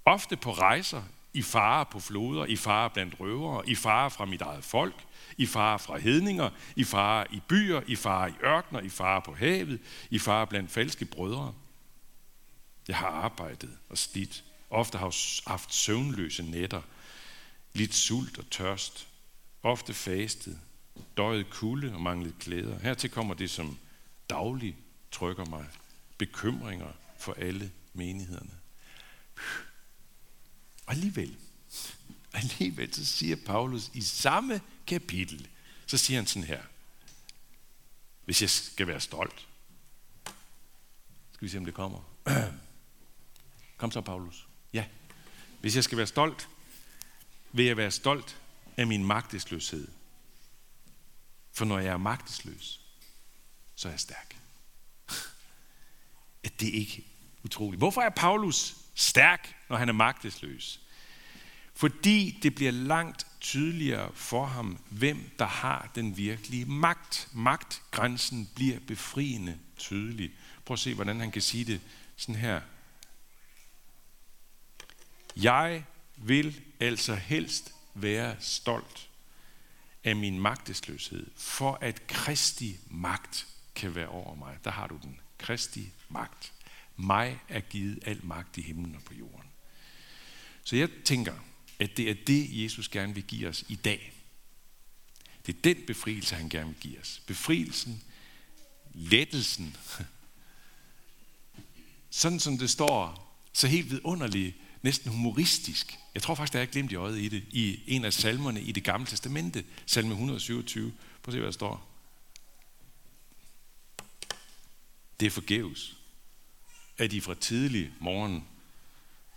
Ofte 0.06 0.38
på 0.38 0.52
rejser, 0.52 1.04
i 1.34 1.42
fare 1.42 1.86
på 1.86 2.00
floder, 2.00 2.46
i 2.46 2.56
fare 2.56 2.90
blandt 2.90 3.20
røvere, 3.20 3.70
i 3.70 3.76
fare 3.76 4.12
fra 4.12 4.26
mit 4.26 4.42
eget 4.42 4.64
folk, 4.64 5.06
i 5.38 5.46
fare 5.46 5.80
fra 5.80 5.98
hedninger, 5.98 6.50
i 6.76 6.84
fare 6.84 7.26
i 7.34 7.42
byer, 7.48 7.82
i 7.88 7.96
fare 7.96 8.30
i 8.30 8.34
ørkner, 8.44 8.80
i 8.80 8.90
fare 8.90 9.22
på 9.22 9.34
havet, 9.34 9.80
i 10.10 10.20
fare 10.20 10.48
blandt 10.48 10.72
falske 10.72 11.06
brødre. 11.06 11.54
Jeg 12.88 12.98
har 12.98 13.08
arbejdet 13.08 13.78
og 13.90 13.98
slidt. 13.98 14.44
Ofte 14.70 14.98
har 14.98 15.06
jeg 15.06 15.52
haft 15.52 15.74
søvnløse 15.74 16.44
nætter, 16.44 16.82
lidt 17.74 17.96
sult 17.96 18.38
og 18.38 18.50
tørst, 18.50 19.08
ofte 19.64 19.94
fastet, 19.94 20.60
døjet 21.18 21.50
kulde 21.50 21.94
og 21.94 22.02
manglet 22.02 22.40
klæder. 22.40 22.80
Hertil 22.80 23.10
kommer 23.10 23.34
det, 23.34 23.50
som 23.50 23.78
dagligt 24.30 24.78
trykker 25.12 25.46
mig. 25.46 25.66
Bekymringer 26.18 26.92
for 27.18 27.34
alle 27.34 27.72
menighederne. 27.94 28.60
Og 30.86 30.94
alligevel, 30.94 31.38
alligevel 32.34 32.94
så 32.94 33.06
siger 33.06 33.36
Paulus 33.46 33.92
i 33.94 34.02
samme 34.02 34.62
kapitel, 34.88 35.48
så 35.86 35.98
siger 35.98 36.18
han 36.18 36.28
sådan 36.28 36.48
her. 36.48 36.62
Hvis 38.26 38.42
jeg 38.42 38.50
skal 38.50 38.88
være 38.88 39.00
stolt. 39.00 39.48
Skal 41.34 41.46
vi 41.46 41.50
se, 41.50 41.58
om 41.58 41.66
det 41.66 41.74
kommer. 41.74 42.00
Kom 43.78 43.92
så, 43.92 44.02
Paulus. 44.02 44.48
Ja. 44.74 44.86
Hvis 45.62 45.76
jeg 45.76 45.84
skal 45.84 45.98
være 45.98 46.08
stolt, 46.08 46.50
vil 47.52 47.66
jeg 47.66 47.78
være 47.78 47.92
stolt 47.92 48.38
af 48.78 48.88
min 48.88 49.06
magtesløshed. 49.06 49.88
For 51.52 51.66
når 51.66 51.80
jeg 51.80 51.94
er 51.94 51.98
magtesløs, 51.98 52.82
så 53.80 53.88
er 53.88 53.92
jeg 53.92 54.00
stærk. 54.00 54.36
At 56.44 56.60
det 56.60 56.68
er 56.68 56.74
ikke 56.74 57.06
utroligt. 57.44 57.80
Hvorfor 57.80 58.02
er 58.02 58.10
Paulus 58.10 58.76
stærk, 58.96 59.56
når 59.70 59.78
han 59.78 59.90
er 59.90 59.94
magtesløs? 59.94 60.80
Fordi 61.74 62.40
det 62.44 62.56
bliver 62.56 62.72
langt 62.72 63.28
tydeligere 63.40 64.12
for 64.14 64.46
ham, 64.46 64.80
hvem 64.90 65.32
der 65.40 65.46
har 65.46 65.92
den 65.96 66.18
virkelige 66.18 66.66
magt. 66.66 67.30
Magtgrænsen 67.34 68.50
bliver 68.56 68.80
befriende 68.80 69.60
tydelig. 69.78 70.32
Prøv 70.66 70.74
at 70.74 70.80
se, 70.80 70.94
hvordan 70.94 71.20
han 71.20 71.32
kan 71.32 71.42
sige 71.42 71.66
det 71.66 71.82
sådan 72.18 72.36
her. 72.36 72.62
Jeg 75.36 75.84
vil 76.18 76.62
altså 76.80 77.16
helst 77.16 77.74
være 77.94 78.36
stolt 78.40 79.10
af 80.04 80.16
min 80.16 80.40
magtesløshed, 80.40 81.32
for 81.36 81.78
at 81.82 82.08
Kristi 82.08 82.80
magt 82.90 83.48
kan 83.80 83.96
være 83.96 84.08
over 84.08 84.36
mig. 84.36 84.58
Der 84.64 84.72
har 84.72 84.88
du 84.88 85.00
den. 85.02 85.20
Kristi 85.38 85.92
magt. 86.10 86.54
Mig 86.98 87.40
er 87.50 87.60
givet 87.60 88.00
al 88.06 88.20
magt 88.26 88.58
i 88.58 88.62
himlen 88.62 88.96
og 88.96 89.02
på 89.04 89.14
jorden. 89.14 89.50
Så 90.64 90.76
jeg 90.76 90.90
tænker, 91.06 91.34
at 91.80 91.98
det 91.98 92.10
er 92.10 92.16
det, 92.28 92.64
Jesus 92.64 92.90
gerne 92.90 93.14
vil 93.14 93.24
give 93.24 93.50
os 93.50 93.66
i 93.68 93.76
dag. 93.76 94.14
Det 95.46 95.56
er 95.56 95.62
den 95.62 95.78
befrielse, 95.88 96.36
han 96.36 96.50
gerne 96.50 96.68
vil 96.68 96.80
give 96.80 97.00
os. 97.00 97.22
Befrielsen, 97.28 98.04
lettelsen. 98.94 99.78
Sådan 102.10 102.40
som 102.40 102.58
det 102.58 102.70
står, 102.70 103.30
så 103.54 103.68
helt 103.68 103.90
vidunderligt, 103.92 104.56
næsten 104.82 105.12
humoristisk. 105.12 105.98
Jeg 106.14 106.22
tror 106.22 106.36
faktisk, 106.36 106.54
der 106.54 106.62
er 106.62 106.66
glemt 106.66 106.92
i 106.92 106.96
øjet 106.96 107.20
i 107.20 107.28
det, 107.28 107.44
i 107.52 107.84
en 107.88 108.06
af 108.06 108.14
salmerne 108.14 108.62
i 108.62 108.72
det 108.72 108.84
gamle 108.84 109.08
testamente, 109.08 109.66
salme 109.86 110.12
127. 110.12 110.94
Prøv 111.24 111.32
at 111.32 111.34
se, 111.34 111.40
hvad 111.40 111.46
der 111.46 111.52
står. 111.52 111.89
Det 115.20 115.26
er 115.26 115.30
forgæves, 115.30 115.98
at 116.98 117.14
I 117.14 117.20
fra 117.20 117.34
tidlig 117.34 117.92
morgen 118.00 118.48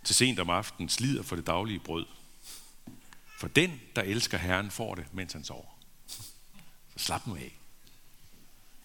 til 0.03 0.15
sent 0.15 0.39
om 0.39 0.49
aftenen 0.49 0.89
slider 0.89 1.23
for 1.23 1.35
det 1.35 1.47
daglige 1.47 1.79
brød. 1.79 2.05
For 3.39 3.47
den, 3.47 3.81
der 3.95 4.01
elsker 4.01 4.37
Herren, 4.37 4.71
får 4.71 4.95
det, 4.95 5.05
mens 5.13 5.33
han 5.33 5.43
sover. 5.43 5.79
Så 6.07 6.23
slap 6.97 7.27
nu 7.27 7.35
af. 7.35 7.59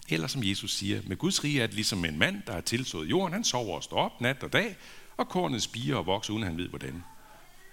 Eller 0.08 0.26
som 0.26 0.44
Jesus 0.44 0.74
siger, 0.74 1.02
med 1.06 1.16
Guds 1.16 1.44
rige 1.44 1.62
er 1.62 1.66
det 1.66 1.74
ligesom 1.74 2.04
en 2.04 2.18
mand, 2.18 2.42
der 2.46 2.52
har 2.52 2.60
tilsået 2.60 3.10
jorden. 3.10 3.32
Han 3.32 3.44
sover 3.44 3.76
og 3.76 3.84
står 3.84 3.96
op 3.96 4.20
nat 4.20 4.42
og 4.42 4.52
dag, 4.52 4.76
og 5.16 5.28
kornet 5.28 5.62
spiger 5.62 5.96
og 5.96 6.06
vokser, 6.06 6.32
uden 6.32 6.44
han 6.44 6.56
ved 6.56 6.68
hvordan. 6.68 7.04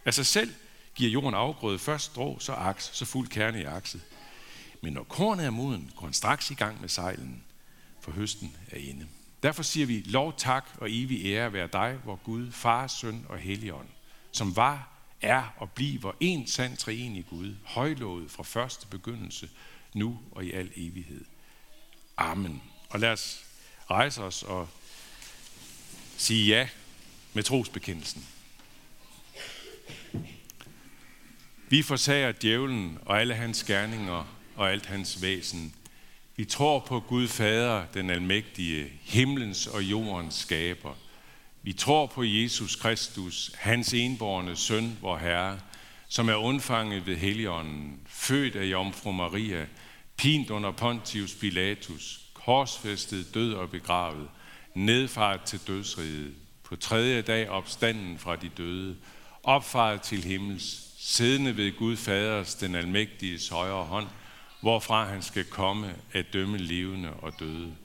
Af 0.06 0.14
sig 0.14 0.26
selv 0.26 0.54
giver 0.96 1.12
jorden 1.12 1.34
afgrøde 1.34 1.80
først 1.80 2.06
strå, 2.06 2.40
så 2.40 2.54
aks, 2.54 2.90
så 2.94 3.06
fuld 3.06 3.28
kerne 3.28 3.62
i 3.62 3.64
akset. 3.64 4.02
Men 4.82 4.94
når 4.94 5.04
kornet 5.04 5.46
er 5.46 5.50
moden, 5.50 5.92
går 5.96 6.06
han 6.06 6.14
straks 6.14 6.52
i 6.52 6.54
gang 6.54 6.82
med 6.82 6.90
sejlen, 6.90 7.44
for 8.06 8.12
høsten 8.12 8.56
er 8.72 8.78
inde. 8.78 9.08
Derfor 9.44 9.64
siger 9.64 9.86
vi, 9.86 10.02
lov, 10.06 10.34
tak 10.38 10.66
og 10.78 10.88
evig 10.92 11.26
ære 11.26 11.54
være 11.54 11.70
dig, 11.74 12.00
hvor 12.04 12.16
Gud, 12.16 12.52
Far, 12.52 12.88
Søn 12.88 13.26
og 13.30 13.38
Helligånd, 13.38 13.88
som 14.32 14.56
var, 14.56 14.90
er 15.22 15.54
og 15.58 15.72
bliver 15.72 16.12
en 16.20 16.48
sand 16.48 16.78
treenig 16.78 17.26
Gud, 17.30 17.56
højlovet 17.64 18.32
fra 18.32 18.44
første 18.44 18.88
begyndelse, 18.88 19.50
nu 19.94 20.20
og 20.32 20.46
i 20.46 20.52
al 20.52 20.72
evighed. 20.76 21.26
Amen. 22.18 22.62
Og 22.90 23.00
lad 23.00 23.12
os 23.12 23.46
rejse 23.90 24.24
os 24.24 24.44
og 24.44 24.70
sige 26.18 26.48
ja 26.48 26.70
med 27.34 27.44
trosbekendelsen. 27.44 28.26
Vi 31.70 31.82
forsager 31.82 32.32
djævlen 32.32 32.98
og 33.06 33.22
alle 33.22 33.36
hans 33.36 33.64
gerninger 33.64 34.38
og 34.56 34.72
alt 34.72 34.86
hans 34.86 35.22
væsen. 35.22 35.76
Vi 36.38 36.46
tror 36.46 36.80
på 36.80 37.00
Gud 37.00 37.28
Fader, 37.28 37.86
den 37.94 38.10
almægtige, 38.10 38.92
himlens 39.02 39.68
og 39.68 39.84
jordens 39.84 40.36
skaber. 40.36 40.94
Vi 41.62 41.74
tror 41.74 42.06
på 42.06 42.24
Jesus 42.24 42.76
Kristus, 42.76 43.52
hans 43.56 43.94
enborne 43.94 44.56
søn, 44.56 44.98
vor 45.02 45.18
Herre, 45.18 45.60
som 46.08 46.30
er 46.30 46.36
undfanget 46.36 47.06
ved 47.06 47.16
Helligånden, 47.16 48.00
født 48.08 48.56
af 48.56 48.66
Jomfru 48.66 49.12
Maria, 49.12 49.66
pint 50.18 50.50
under 50.50 50.72
Pontius 50.72 51.34
Pilatus, 51.34 52.20
korsfæstet, 52.34 53.34
død 53.34 53.54
og 53.54 53.70
begravet, 53.70 54.28
nedfart 54.74 55.42
til 55.42 55.60
dødsriget, 55.68 56.34
på 56.64 56.76
tredje 56.76 57.22
dag 57.22 57.50
opstanden 57.50 58.18
fra 58.18 58.36
de 58.36 58.50
døde, 58.58 58.96
opfaret 59.44 60.02
til 60.02 60.24
himmels, 60.24 60.84
siddende 61.00 61.58
ved 61.58 61.78
Gud 61.78 61.96
Faders, 61.96 62.56
den 62.56 62.76
almægtiges 62.76 63.50
højre 63.50 63.84
hånd, 63.84 64.08
hvorfra 64.66 65.06
han 65.06 65.22
skal 65.22 65.44
komme 65.44 65.96
at 66.12 66.26
dømme 66.34 66.58
levende 66.58 67.14
og 67.14 67.40
døde. 67.40 67.76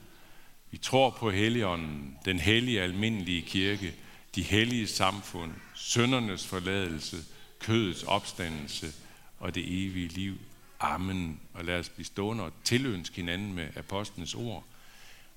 Vi 0.71 0.77
tror 0.77 1.09
på 1.09 1.31
Helligånden, 1.31 2.17
den 2.25 2.39
hellige 2.39 2.81
almindelige 2.81 3.41
kirke, 3.41 3.93
de 4.35 4.41
hellige 4.41 4.87
samfund, 4.87 5.51
søndernes 5.75 6.47
forladelse, 6.47 7.17
kødets 7.59 8.03
opstandelse 8.03 8.93
og 9.39 9.55
det 9.55 9.63
evige 9.63 10.07
liv. 10.07 10.37
Amen. 10.79 11.39
Og 11.53 11.65
lad 11.65 11.79
os 11.79 11.89
blive 11.89 12.05
stående 12.05 12.43
og 12.43 12.51
tilønske 12.63 13.15
hinanden 13.15 13.53
med 13.53 13.67
apostlenes 13.75 14.35
ord. 14.35 14.63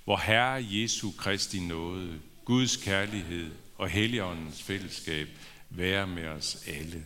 Hvor 0.04 0.16
Herre 0.16 0.66
Jesu 0.70 1.10
Kristi 1.18 1.60
nåde, 1.60 2.20
Guds 2.44 2.76
kærlighed 2.76 3.50
og 3.78 3.88
Helligåndens 3.88 4.62
fællesskab 4.62 5.28
være 5.70 6.06
med 6.06 6.26
os 6.26 6.64
alle. 6.66 7.04